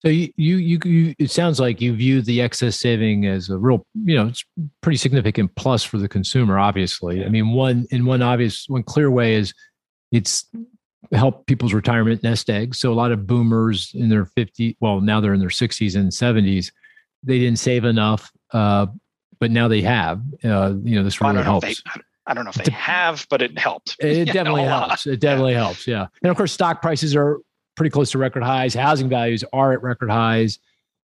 [0.00, 3.58] So you, you, you, you, it sounds like you view the excess saving as a
[3.58, 4.44] real, you know, it's
[4.80, 6.56] pretty significant plus for the consumer.
[6.56, 9.52] Obviously, I mean, one in one obvious, one clear way is
[10.12, 10.48] it's
[11.12, 12.78] help people's retirement nest eggs.
[12.78, 16.10] So a lot of boomers in their 50, well, now they're in their 60s and
[16.10, 16.72] 70s,
[17.22, 18.30] they didn't save enough.
[18.52, 18.86] Uh,
[19.38, 20.20] but now they have.
[20.42, 21.66] Uh, you know, this really helps.
[21.66, 21.90] They,
[22.26, 23.96] I don't know if they have, but it helped.
[24.00, 25.06] It definitely helps.
[25.06, 25.64] It definitely yeah.
[25.64, 25.86] helps.
[25.86, 26.06] Yeah.
[26.22, 27.38] And of course, stock prices are
[27.76, 28.74] pretty close to record highs.
[28.74, 30.58] Housing values are at record highs.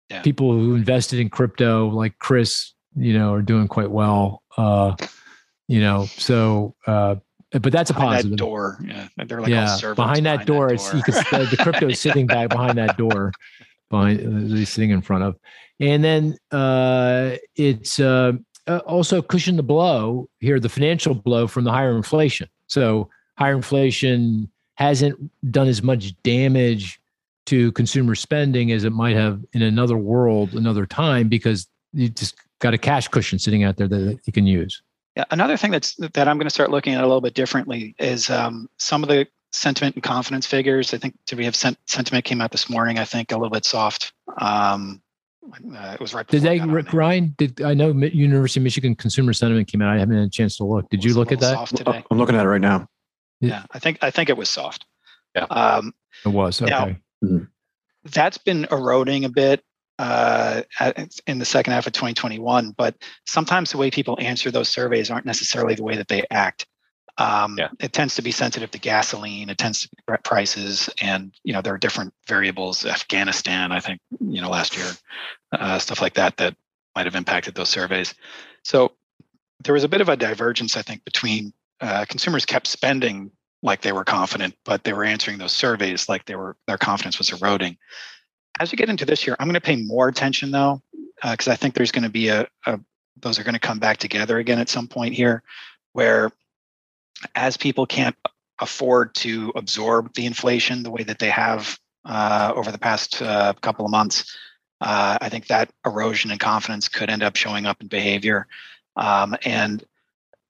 [0.09, 0.21] Yeah.
[0.21, 4.43] People who invested in crypto, like Chris, you know, are doing quite well.
[4.57, 4.95] Uh,
[5.67, 7.15] you know, so uh,
[7.51, 8.31] but that's a behind positive.
[8.31, 9.77] That door, yeah, they're like yeah.
[9.79, 10.95] behind, behind that door, that door.
[10.95, 13.31] you can the, the crypto is sitting back behind that door,
[13.89, 15.35] behind uh, he's sitting in front of,
[15.79, 18.33] and then uh, it's uh,
[18.67, 22.49] uh, also cushioned the blow here, the financial blow from the higher inflation.
[22.67, 25.17] So higher inflation hasn't
[25.51, 26.99] done as much damage
[27.45, 32.35] to consumer spending as it might have in another world, another time, because you just
[32.59, 34.81] got a cash cushion sitting out there that you can use.
[35.18, 37.95] Yeah, another thing that's that I'm going to start looking at a little bit differently
[37.97, 40.93] is um, some of the sentiment and confidence figures.
[40.93, 42.99] I think did we have sent, sentiment came out this morning?
[42.99, 44.13] I think a little bit soft.
[44.38, 45.01] Um,
[45.76, 46.28] uh, it was right.
[46.28, 47.34] Did they, Rick Ryan?
[47.36, 49.95] Did I know University of Michigan consumer sentiment came out?
[49.95, 50.88] I haven't had a chance to look.
[50.91, 51.68] Did you look at that?
[51.70, 52.03] Today.
[52.11, 52.88] I'm looking at it right now.
[53.41, 54.86] Yeah, I think I think it was soft.
[55.36, 55.95] Yeah, um,
[56.26, 56.70] it was okay.
[56.70, 56.86] Now,
[57.24, 57.43] mm-hmm.
[58.03, 59.63] That's been eroding a bit
[59.99, 60.61] uh,
[61.25, 62.71] in the second half of 2021.
[62.71, 62.95] But
[63.25, 66.67] sometimes the way people answer those surveys aren't necessarily the way that they act.
[67.17, 67.69] Um, yeah.
[67.79, 69.49] It tends to be sensitive to gasoline.
[69.49, 72.85] It tends to be prices, and you know there are different variables.
[72.85, 74.85] Afghanistan, I think, you know, last year,
[75.51, 76.55] uh, stuff like that that
[76.95, 78.13] might have impacted those surveys.
[78.63, 78.91] So
[79.63, 83.31] there was a bit of a divergence, I think, between uh, consumers kept spending
[83.63, 87.17] like they were confident, but they were answering those surveys like they were their confidence
[87.17, 87.77] was eroding
[88.59, 90.81] as we get into this year, I'm going to pay more attention though,
[91.21, 92.79] because uh, I think there's going to be a, a
[93.19, 95.43] those are going to come back together again at some point here,
[95.93, 96.31] where
[97.33, 98.15] as people can't
[98.59, 103.53] afford to absorb the inflation the way that they have uh, over the past uh,
[103.61, 104.37] couple of months,
[104.81, 108.47] uh, I think that erosion in confidence could end up showing up in behavior.
[108.95, 109.83] Um, and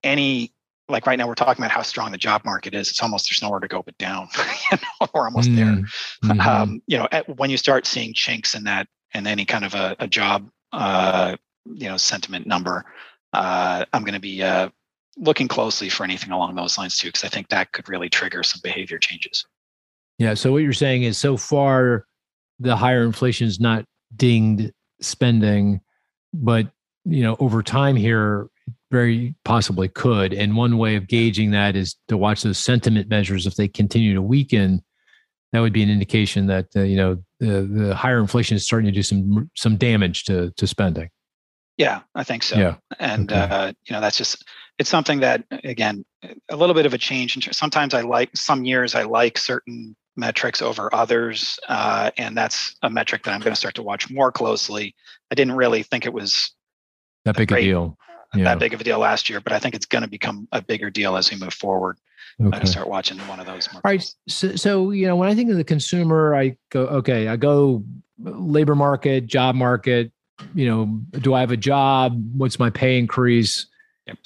[0.04, 0.54] any
[0.90, 3.42] like right now we're talking about how strong the job market is it's almost there's
[3.42, 4.28] nowhere to go but down.
[4.70, 5.82] You know, we're almost there.
[6.26, 6.42] Mm-hmm.
[6.42, 9.74] um, you know at, when you start seeing chinks in that in any kind of
[9.76, 12.84] a, a job uh, you know sentiment number
[13.34, 14.70] uh, i'm going to be uh,
[15.16, 18.44] looking closely for anything along those lines too because i think that could really trigger
[18.44, 19.46] some behavior changes.
[20.18, 22.06] Yeah so what you're saying is so far
[22.60, 23.86] the higher inflation is not
[24.18, 25.80] dinged spending
[26.34, 26.68] but
[27.06, 28.50] you know over time here
[28.92, 30.34] very possibly could.
[30.34, 33.46] And one way of gauging that is to watch those sentiment measures.
[33.46, 34.84] If they continue to weaken,
[35.54, 38.86] that would be an indication that uh, you know the, the higher inflation is starting
[38.86, 41.10] to do some some damage to to spending.
[41.78, 42.58] Yeah, I think so.
[42.58, 42.76] Yeah.
[43.00, 43.42] And okay.
[43.42, 44.44] uh, you know that's just
[44.78, 46.06] it's something that again
[46.50, 47.54] a little bit of a change.
[47.56, 52.90] Sometimes I like some years I like certain metrics over others, uh, and that's a
[52.90, 54.96] metric that I'm going to start to watch more closely.
[55.32, 56.54] I didn't really think it was
[57.26, 57.98] that big a deal
[58.38, 58.46] yeah.
[58.46, 60.62] that big of a deal last year, but I think it's going to become a
[60.62, 61.98] bigger deal as we move forward.
[62.44, 62.60] Okay.
[62.60, 63.68] I start watching one of those.
[63.74, 64.04] All right.
[64.28, 67.84] So, so, you know, when I think of the consumer, I go, okay, I go
[68.20, 70.12] labor market, job market.
[70.54, 72.14] You know, do I have a job?
[72.36, 73.66] What's my pay increase?
[74.06, 74.18] Yep.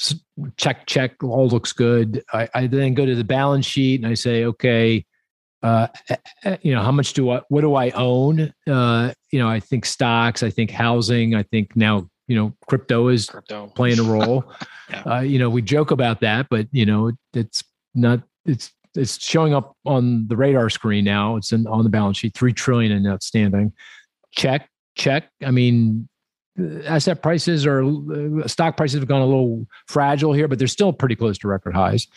[0.58, 1.24] Check, check.
[1.24, 2.24] All looks good.
[2.34, 5.06] I, I then go to the balance sheet and I say, okay,
[5.64, 8.54] uh, eh, eh, you know, how much do I, what do I own?
[8.68, 13.08] Uh, you know, I think stocks, I think housing, I think now you know crypto
[13.08, 13.68] is crypto.
[13.76, 14.44] playing a role
[14.90, 15.04] yeah.
[15.04, 17.64] uh, you know we joke about that but you know it's
[17.96, 22.18] not it's it's showing up on the radar screen now it's in, on the balance
[22.18, 23.72] sheet 3 trillion in outstanding
[24.32, 26.08] check check i mean
[26.86, 30.94] asset prices or uh, stock prices have gone a little fragile here but they're still
[30.94, 32.08] pretty close to record highs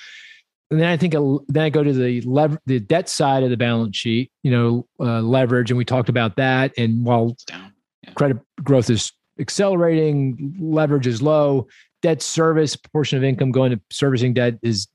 [0.70, 1.14] and then I think
[1.48, 4.86] then I go to the lever, the debt side of the balance sheet, you know,
[4.98, 6.72] uh, leverage, and we talked about that.
[6.76, 7.68] And while yeah.
[8.14, 11.66] credit growth is accelerating, leverage is low,
[12.02, 14.88] debt service portion of income going to servicing debt is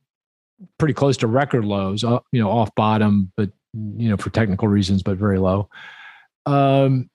[0.77, 4.67] pretty close to record lows, uh, you know, off bottom, but you know, for technical
[4.67, 5.69] reasons, but very low.
[6.45, 7.09] Um,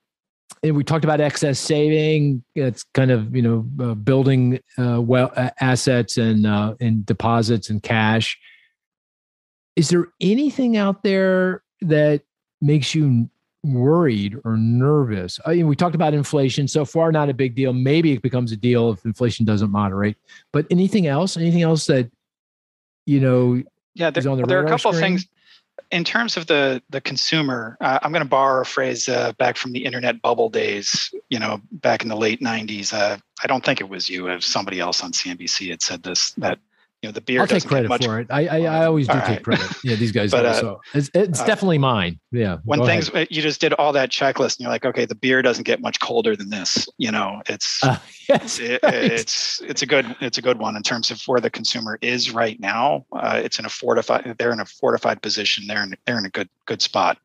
[0.63, 2.43] and we talked about excess saving.
[2.55, 7.81] It's kind of you know uh, building uh, well assets and uh, and deposits and
[7.81, 8.37] cash.
[9.75, 12.23] Is there anything out there that
[12.61, 13.29] makes you
[13.73, 15.39] worried or nervous?
[15.45, 16.67] I mean, we talked about inflation.
[16.67, 17.73] So far, not a big deal.
[17.73, 20.17] Maybe it becomes a deal if inflation doesn't moderate.
[20.51, 21.37] But anything else?
[21.37, 22.11] Anything else that
[23.05, 23.61] you know?
[23.93, 25.17] Yeah, there, the there are a couple screen?
[25.17, 25.27] things
[25.91, 27.77] in terms of the the consumer.
[27.81, 31.13] Uh, I'm going to borrow a phrase uh, back from the internet bubble days.
[31.29, 32.93] You know, back in the late '90s.
[32.93, 34.27] Uh, I don't think it was you.
[34.27, 36.59] If somebody else on CNBC had said this, that
[37.05, 37.41] you know the beer.
[37.41, 38.27] I'll take credit much, for it.
[38.31, 39.65] I I, I always do take credit.
[39.83, 40.31] Yeah, these guys.
[40.31, 42.19] but, uh, so it's, it's uh, definitely mine.
[42.31, 42.57] Yeah.
[42.63, 43.27] When things ahead.
[43.29, 45.99] you just did all that checklist, and you're like, okay, the beer doesn't get much
[45.99, 46.89] colder than this.
[46.97, 47.99] You know, it's uh,
[48.29, 48.93] yes, it, right.
[48.95, 52.31] it's it's a good it's a good one in terms of where the consumer is
[52.31, 53.05] right now.
[53.11, 54.35] Uh, it's in a fortified.
[54.39, 55.67] They're in a fortified position.
[55.67, 57.19] They're in they're in a good good spot.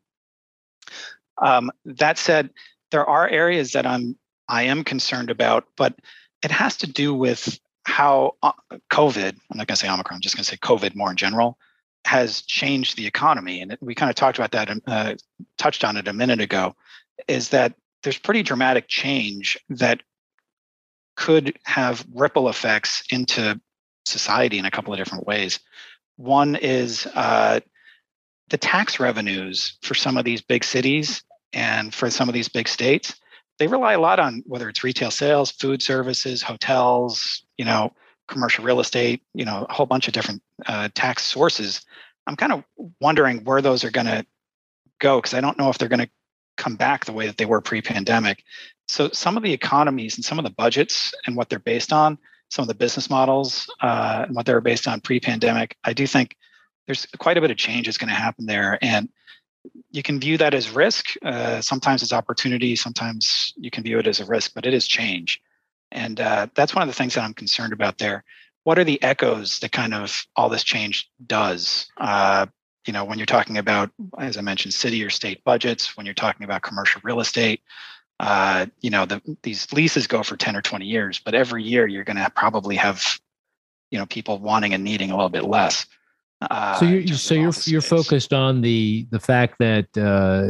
[1.41, 2.51] Um, that said,
[2.91, 4.15] there are areas that I'm
[4.47, 5.95] I am concerned about, but
[6.43, 8.51] it has to do with how uh,
[8.91, 11.17] COVID, I'm not going to say Omicron, I'm just going to say COVID more in
[11.17, 11.57] general,
[12.05, 13.61] has changed the economy.
[13.61, 15.15] And we kind of talked about that, uh,
[15.57, 16.75] touched on it a minute ago,
[17.27, 17.73] is that
[18.03, 20.01] there's pretty dramatic change that
[21.15, 23.59] could have ripple effects into
[24.05, 25.59] society in a couple of different ways.
[26.17, 27.59] One is uh,
[28.49, 31.23] the tax revenues for some of these big cities
[31.53, 33.15] and for some of these big states
[33.59, 37.93] they rely a lot on whether it's retail sales, food services, hotels, you know,
[38.27, 41.81] commercial real estate, you know, a whole bunch of different uh, tax sources.
[42.27, 42.63] I'm kind of
[42.99, 44.25] wondering where those are going to
[44.99, 46.09] go because I don't know if they're going to
[46.57, 48.43] come back the way that they were pre-pandemic.
[48.87, 52.17] So some of the economies and some of the budgets and what they're based on,
[52.49, 56.05] some of the business models uh, and what they were based on pre-pandemic, I do
[56.05, 56.35] think
[56.85, 58.77] there's quite a bit of change is going to happen there.
[58.81, 59.09] And
[59.91, 61.07] you can view that as risk.
[61.21, 62.75] Uh, sometimes it's opportunity.
[62.75, 65.41] Sometimes you can view it as a risk, but it is change.
[65.91, 68.23] And uh, that's one of the things that I'm concerned about there.
[68.63, 71.91] What are the echoes that kind of all this change does?
[71.97, 72.45] Uh,
[72.87, 76.15] you know, when you're talking about, as I mentioned, city or state budgets, when you're
[76.15, 77.61] talking about commercial real estate,
[78.19, 81.87] uh, you know, the, these leases go for 10 or 20 years, but every year
[81.87, 83.19] you're going to probably have,
[83.89, 85.87] you know, people wanting and needing a little bit less.
[86.49, 90.49] Uh, so you're so you're you're focused on the the fact that uh,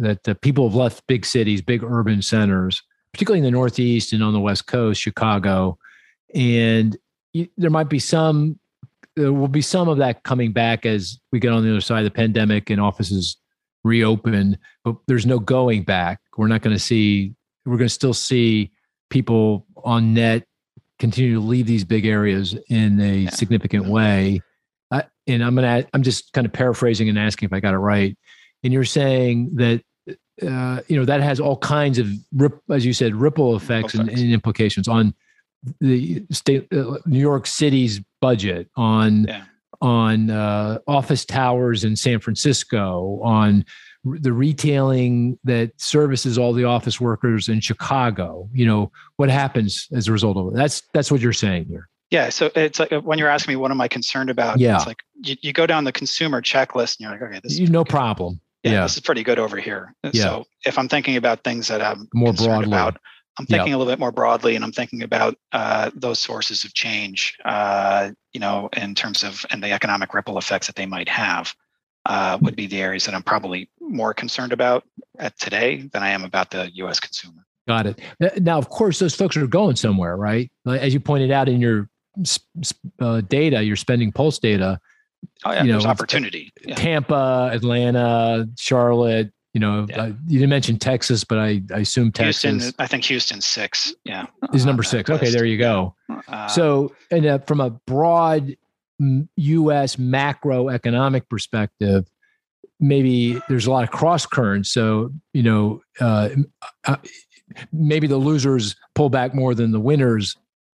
[0.00, 4.22] that the people have left big cities, big urban centers, particularly in the Northeast and
[4.22, 5.76] on the West Coast, Chicago,
[6.34, 6.96] and
[7.32, 8.60] you, there might be some
[9.16, 11.98] there will be some of that coming back as we get on the other side
[11.98, 13.36] of the pandemic and offices
[13.82, 16.20] reopen, but there's no going back.
[16.36, 17.34] We're not going to see.
[17.66, 18.70] We're going to still see
[19.10, 20.44] people on net
[21.00, 23.30] continue to leave these big areas in a yeah.
[23.30, 24.40] significant way
[25.28, 28.16] and I'm gonna I'm just kind of paraphrasing and asking if I got it right.
[28.64, 29.82] And you're saying that
[30.42, 34.08] uh, you know that has all kinds of rip, as you said ripple effects, and,
[34.08, 35.14] and, implications on
[35.80, 39.44] the state uh, New York City's budget on yeah.
[39.80, 43.64] on uh, office towers in San Francisco on
[44.04, 48.48] the retailing that services all the office workers in Chicago.
[48.52, 50.54] You know what happens as a result of it.
[50.54, 51.88] That's that's what you're saying here.
[52.10, 54.58] Yeah, so it's like when you're asking me what am I concerned about?
[54.58, 57.58] Yeah, it's like you, you go down the consumer checklist and you're like, okay, this
[57.58, 58.40] is no problem.
[58.62, 59.94] Yeah, yeah, this is pretty good over here.
[60.02, 60.22] Yeah.
[60.22, 62.98] So if I'm thinking about things that I'm more broadly about,
[63.38, 66.72] I'm thinking a little bit more broadly, and I'm thinking about uh, those sources of
[66.74, 67.36] change.
[67.44, 71.54] Uh, you know, in terms of and the economic ripple effects that they might have.
[72.06, 74.84] Uh, would be the areas that I'm probably more concerned about
[75.18, 77.00] at today than I am about the U.S.
[77.00, 77.44] consumer.
[77.66, 78.40] Got it.
[78.40, 80.50] Now, of course, those folks are going somewhere, right?
[80.66, 81.90] As you pointed out in your
[83.00, 84.80] uh, data, your spending pulse data.
[85.44, 86.52] Oh yeah, you know, there's opportunity.
[86.64, 86.74] Yeah.
[86.74, 89.32] Tampa, Atlanta, Charlotte.
[89.54, 90.02] You know, yeah.
[90.02, 92.42] uh, you didn't mention Texas, but I, I assume Texas.
[92.42, 93.94] Houston, I think Houston's six.
[94.04, 95.10] Yeah, is number six.
[95.10, 95.94] Okay, there you go.
[96.28, 98.56] Uh, so, and uh, from a broad
[99.36, 99.96] U.S.
[99.96, 102.08] macroeconomic perspective,
[102.80, 104.70] maybe there's a lot of cross currents.
[104.70, 106.30] So, you know, uh,
[106.84, 106.96] uh,
[107.72, 110.36] maybe the losers pull back more than the winners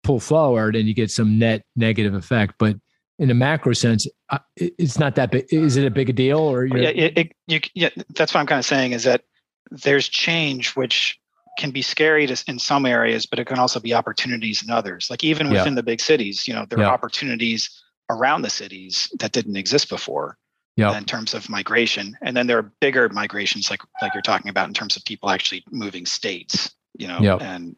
[0.08, 2.54] pull forward and you get some net negative effect.
[2.58, 2.76] But
[3.18, 5.44] in a macro sense, uh, it's not that big.
[5.52, 6.64] Is it a big deal or?
[6.64, 9.24] Yeah, it, it, you, yeah, that's what I'm kind of saying is that
[9.70, 11.18] there's change which
[11.58, 15.10] can be scary to, in some areas, but it can also be opportunities in others.
[15.10, 15.74] Like even within yeah.
[15.74, 16.86] the big cities, you know, there yeah.
[16.86, 17.68] are opportunities
[18.08, 20.38] around the cities that didn't exist before.
[20.76, 20.96] Yeah.
[20.96, 24.68] In terms of migration, and then there are bigger migrations, like like you're talking about,
[24.68, 27.74] in terms of people actually moving states, you know, and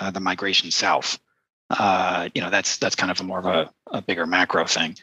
[0.00, 1.18] uh, the migration south
[1.70, 4.96] uh, you know that's that's kind of a more of a, a bigger macro thing.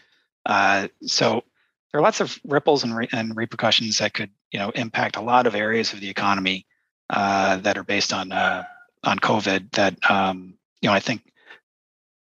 [0.45, 1.43] Uh, so
[1.91, 5.21] there are lots of ripples and, re- and repercussions that could you know impact a
[5.21, 6.65] lot of areas of the economy
[7.09, 8.63] uh, that are based on uh,
[9.03, 9.71] on COVID.
[9.71, 11.23] That um, you know I think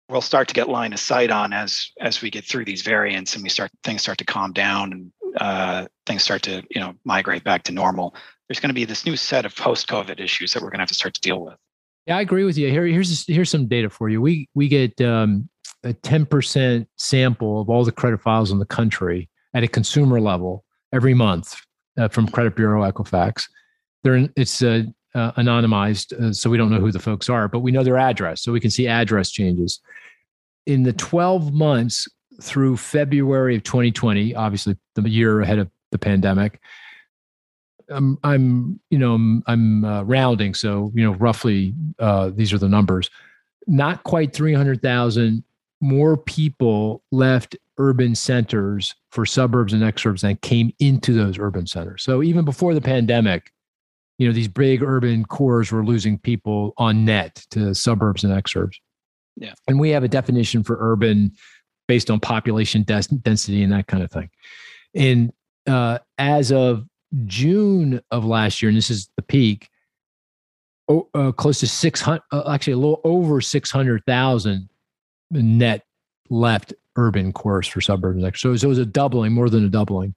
[0.09, 3.35] we'll start to get line of sight on as as we get through these variants
[3.35, 6.93] and we start things start to calm down and uh, things start to you know
[7.05, 8.15] migrate back to normal.
[8.47, 10.83] There's going to be this new set of post COVID issues that we're going to
[10.83, 11.57] have to start to deal with.
[12.07, 12.69] Yeah, I agree with you.
[12.69, 14.21] Here, here's here's some data for you.
[14.21, 15.49] We we get um,
[15.83, 20.63] a 10% sample of all the credit files in the country at a consumer level
[20.93, 21.55] every month
[21.97, 23.43] uh, from Credit Bureau Equifax.
[24.03, 24.83] They're it's uh,
[25.15, 28.41] uh, anonymized, so we don't know who the folks are, but we know their address,
[28.41, 29.81] so we can see address changes.
[30.65, 32.07] in the 12 months
[32.41, 36.61] through February of 2020, obviously the year ahead of the pandemic,
[37.89, 40.53] I'm, I'm you know, I'm, I'm uh, rounding.
[40.53, 43.09] So, you know, roughly uh, these are the numbers.
[43.67, 45.43] Not quite 300,000
[45.81, 52.03] more people left urban centers for suburbs and exurbs than came into those urban centers.
[52.03, 53.51] So even before the pandemic,
[54.17, 58.77] you know, these big urban cores were losing people on net to suburbs and exurbs.
[59.35, 59.53] Yeah.
[59.67, 61.31] And we have a definition for urban
[61.87, 64.29] based on population density and that kind of thing.
[64.95, 65.31] And
[65.67, 66.85] uh, as of
[67.25, 69.69] June of last year, and this is the peak,
[70.87, 74.69] oh, uh, close to 600, uh, actually a little over 600,000
[75.31, 75.85] net
[76.29, 78.41] left urban cores for suburbs next.
[78.41, 80.13] So, so it was a doubling, more than a doubling.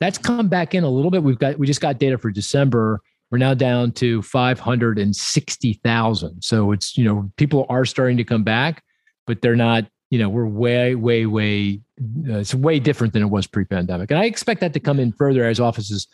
[0.00, 1.22] That's come back in a little bit.
[1.22, 3.00] We've got we just got data for December.
[3.30, 6.42] We're now down to 560,000.
[6.42, 8.84] So it's, you know, people are starting to come back,
[9.26, 11.80] but they're not, you know, we're way, way, way,
[12.28, 14.10] uh, it's way different than it was pre pandemic.
[14.10, 16.06] And I expect that to come in further as offices,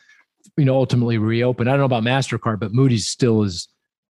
[0.56, 1.68] you know, ultimately reopen.
[1.68, 3.68] I don't know about MasterCard, but Moody's still is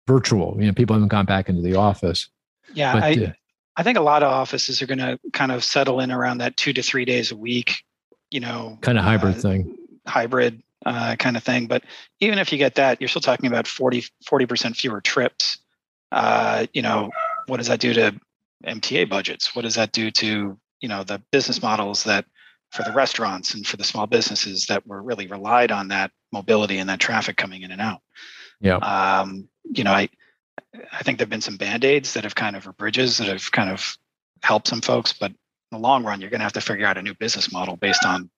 [0.06, 0.56] virtual.
[0.58, 2.28] You know, people haven't gone back into the office.
[2.74, 2.92] Yeah.
[2.92, 3.32] But, I, uh,
[3.76, 6.56] I think a lot of offices are going to kind of settle in around that
[6.56, 7.82] two to three days a week,
[8.30, 9.76] you know, kind of hybrid uh, thing,
[10.06, 11.66] hybrid uh, kind of thing.
[11.66, 11.84] But
[12.20, 15.58] even if you get that, you're still talking about 40, 40% fewer trips.
[16.12, 17.10] Uh, you know,
[17.46, 18.18] what does that do to
[18.64, 19.54] MTA budgets?
[19.54, 22.24] What does that do to, you know, the business models that
[22.70, 26.78] for the restaurants and for the small businesses that were really relied on that mobility
[26.78, 28.00] and that traffic coming in and out?
[28.60, 28.76] Yeah.
[28.76, 30.08] Um, you know, I,
[30.92, 33.70] I think there've been some band-aids that have kind of or bridges that have kind
[33.70, 33.96] of
[34.42, 35.36] helped some folks, but in
[35.72, 38.04] the long run, you're going to have to figure out a new business model based
[38.04, 38.30] on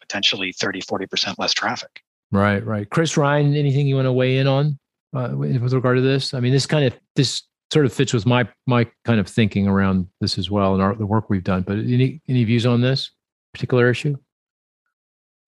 [0.00, 2.02] potentially 30, 40% less traffic.
[2.30, 2.88] Right, right.
[2.88, 4.78] Chris Ryan, anything you want to weigh in on
[5.14, 6.34] uh, with regard to this?
[6.34, 9.66] I mean, this kind of, this sort of fits with my, my kind of thinking
[9.66, 12.80] around this as well and our, the work we've done, but any, any views on
[12.80, 13.10] this
[13.52, 14.16] particular issue?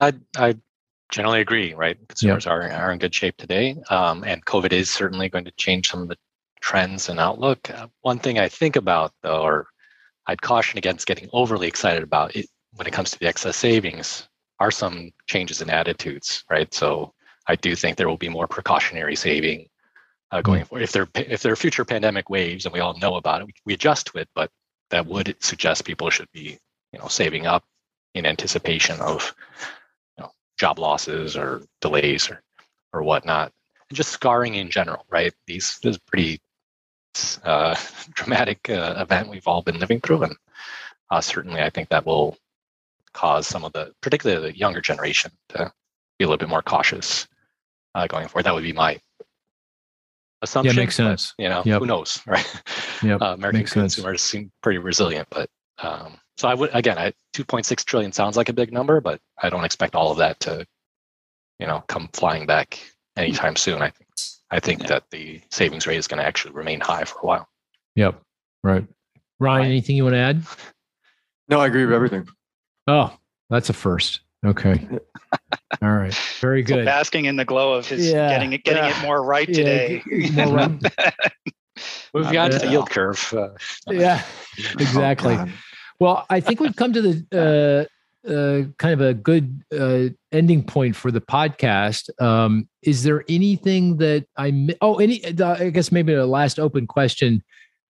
[0.01, 0.57] I, I
[1.11, 1.97] generally agree, right?
[2.09, 2.53] Consumers yep.
[2.53, 3.77] are, are in good shape today.
[3.91, 6.17] Um, and COVID is certainly going to change some of the
[6.61, 7.71] trends and outlook.
[7.71, 9.69] Uh, one thing I think about though, or
[10.27, 14.29] I'd caution against getting overly excited about it when it comes to the excess savings
[14.59, 16.73] are some changes in attitudes, right?
[16.73, 17.13] So
[17.47, 19.69] I do think there will be more precautionary saving
[20.33, 20.67] uh, going mm.
[20.67, 20.83] forward.
[20.83, 23.55] If there if there are future pandemic waves and we all know about it, we,
[23.65, 24.51] we adjust to it, but
[24.91, 26.59] that would suggest people should be
[26.93, 27.65] you know saving up
[28.15, 29.35] in anticipation of
[30.57, 32.43] job losses or delays or
[32.93, 33.53] or whatnot.
[33.89, 35.33] And just scarring in general, right?
[35.47, 36.41] These this is pretty
[37.45, 37.77] uh,
[38.15, 40.37] dramatic uh, event we've all been living through, and
[41.11, 42.37] uh, certainly I think that will
[43.13, 45.73] cause some of the, particularly the younger generation, to
[46.19, 47.27] be a little bit more cautious
[47.95, 48.45] uh, going forward.
[48.45, 49.01] That would be my
[50.43, 50.77] assumption.
[50.77, 51.35] Yeah, makes sense.
[51.37, 51.81] But, you know, yep.
[51.81, 52.63] who knows, right?
[53.03, 54.23] Yeah, uh, American consumers sense.
[54.23, 55.49] seem pretty resilient, but
[55.79, 59.51] um, so I would again, I, 2.6 trillion sounds like a big number, but I
[59.51, 60.67] don't expect all of that to,
[61.59, 62.79] you know, come flying back
[63.17, 63.83] anytime soon.
[63.83, 64.11] I think
[64.51, 64.89] I think yeah.
[64.89, 67.49] that the savings rate is going to actually remain high for a while.
[67.97, 68.21] Yep.
[68.63, 68.87] Right.
[69.39, 69.67] Ryan, right.
[69.67, 70.43] anything you want to add?
[71.49, 72.27] No, I agree with everything.
[72.89, 73.17] Oh,
[73.51, 74.19] that's a first.
[74.45, 74.85] Okay.
[75.81, 76.13] All right.
[76.41, 76.81] Very good.
[76.81, 78.29] So basking in the glow of his yeah.
[78.31, 78.99] getting it getting yeah.
[78.99, 80.03] it more right today.
[80.11, 80.47] Yeah.
[80.47, 81.15] More right.
[82.15, 83.35] Moving on to the yield curve.
[83.37, 83.49] Uh,
[83.89, 84.23] yeah,
[84.79, 85.35] exactly.
[85.35, 85.47] Oh,
[85.99, 87.89] well, I think we've come to the
[88.27, 92.11] uh, uh, kind of a good uh, ending point for the podcast.
[92.21, 97.43] Um, is there anything that I oh any I guess maybe a last open question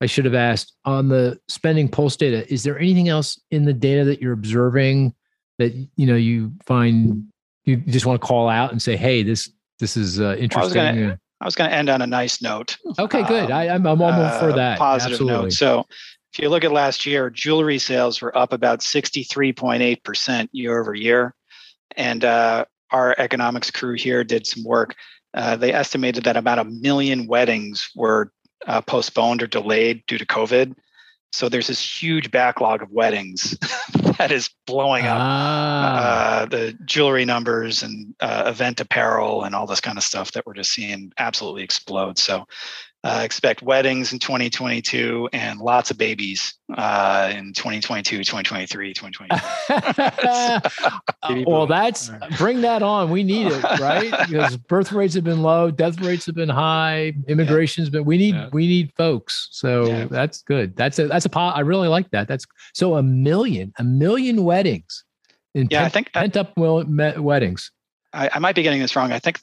[0.02, 2.52] I should have asked on the spending pulse data.
[2.52, 5.14] Is there anything else in the data that you're observing
[5.58, 7.28] that you know you find
[7.66, 11.45] you just want to call out and say, "Hey, this this is uh, interesting." I
[11.45, 12.78] was going to end on a nice note.
[12.98, 13.52] Okay, good.
[13.52, 14.80] Um, I, am I'm, I'm all uh, for that.
[14.80, 15.44] Positive Absolutely.
[15.44, 15.53] note.
[15.53, 15.86] So,
[16.38, 20.93] if you look at last year, jewelry sales were up about 63.8 percent year over
[20.93, 21.34] year,
[21.95, 24.93] and uh, our economics crew here did some work.
[25.34, 28.31] Uh, they estimated that about a million weddings were
[28.68, 30.76] uh, postponed or delayed due to COVID.
[31.34, 33.57] So there's this huge backlog of weddings
[34.18, 35.95] that is blowing up ah.
[36.41, 40.45] uh, the jewelry numbers and uh, event apparel and all this kind of stuff that
[40.45, 42.18] we're just seeing absolutely explode.
[42.18, 42.45] So
[43.03, 51.45] uh, expect weddings in 2022 and lots of babies uh, in 2022, 2023, 2024.
[51.48, 53.11] well, that's bring that on.
[53.11, 54.11] We need it, right?
[54.28, 58.03] because birth rates have been low, death rates have been high, immigration's been.
[58.03, 58.49] We need yeah.
[58.52, 59.48] we need folks.
[59.52, 60.06] So yeah.
[60.06, 60.76] that's good.
[60.76, 61.56] That's a that's a pot.
[61.56, 62.28] I really like that.
[62.28, 65.03] That's so a million, a million weddings.
[65.53, 67.72] In yeah, pent, I think that, pent up weddings.
[68.14, 69.11] I, I might be getting this wrong.
[69.11, 69.40] I think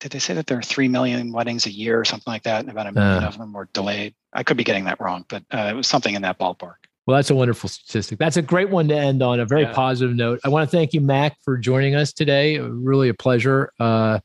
[0.00, 2.60] did they say that there are three million weddings a year or something like that,
[2.60, 4.14] and about a million uh, of them were delayed?
[4.32, 6.74] I could be getting that wrong, but uh, it was something in that ballpark.
[7.06, 8.18] Well, that's a wonderful statistic.
[8.18, 9.72] That's a great one to end on a very yeah.
[9.72, 10.40] positive note.
[10.44, 12.58] I want to thank you, Mac, for joining us today.
[12.58, 13.72] Really a pleasure.
[13.78, 14.18] Uh,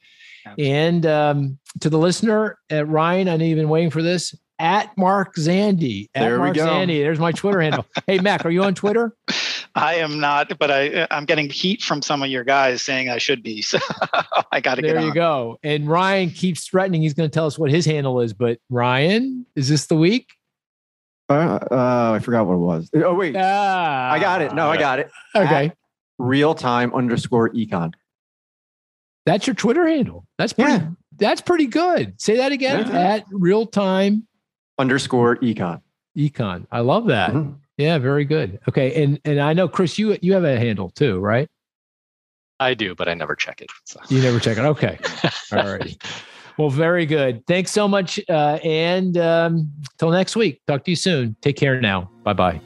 [0.57, 4.35] and um, to the listener, uh, Ryan, I know you've been waiting for this.
[4.57, 6.10] At Mark Zandi.
[6.15, 6.68] At there Mark we go.
[6.68, 7.03] Zandi.
[7.03, 7.85] There's my Twitter handle.
[8.07, 9.15] hey, Mac, are you on Twitter?
[9.76, 13.18] I am not, but I I'm getting heat from some of your guys saying I
[13.18, 13.64] should be.
[13.72, 13.80] So
[14.52, 14.95] I got to get.
[14.95, 15.57] There you go.
[15.64, 18.34] And Ryan keeps threatening he's going to tell us what his handle is.
[18.34, 20.34] But Ryan, is this the week?
[21.30, 22.89] Uh, uh, I forgot what it was.
[22.95, 24.53] Oh wait, ah, I got it.
[24.53, 25.10] No, I got it.
[25.35, 25.72] Okay.
[26.18, 27.93] real time underscore econ.
[29.26, 30.26] That's your Twitter handle.
[30.38, 30.72] That's pretty.
[30.72, 30.89] Yeah.
[31.18, 32.19] That's pretty good.
[32.19, 32.88] Say that again.
[32.88, 32.99] Yeah.
[32.99, 34.27] At real time
[34.77, 35.81] underscore econ.
[36.18, 36.68] Econ.
[36.72, 37.31] I love that.
[37.31, 37.53] Mm-hmm.
[37.82, 38.60] Yeah, very good.
[38.70, 41.49] Okay, and and I know Chris, you you have a handle too, right?
[42.60, 43.72] I do, but I never check it.
[43.86, 43.99] So.
[44.10, 44.62] You never check it.
[44.62, 44.99] Okay.
[45.52, 45.98] All right.
[46.60, 47.44] Well, very good.
[47.48, 48.20] Thanks so much.
[48.30, 50.62] Uh, and um, till next week.
[50.68, 51.36] Talk to you soon.
[51.41, 52.12] Take care now.
[52.24, 52.62] Bye bye.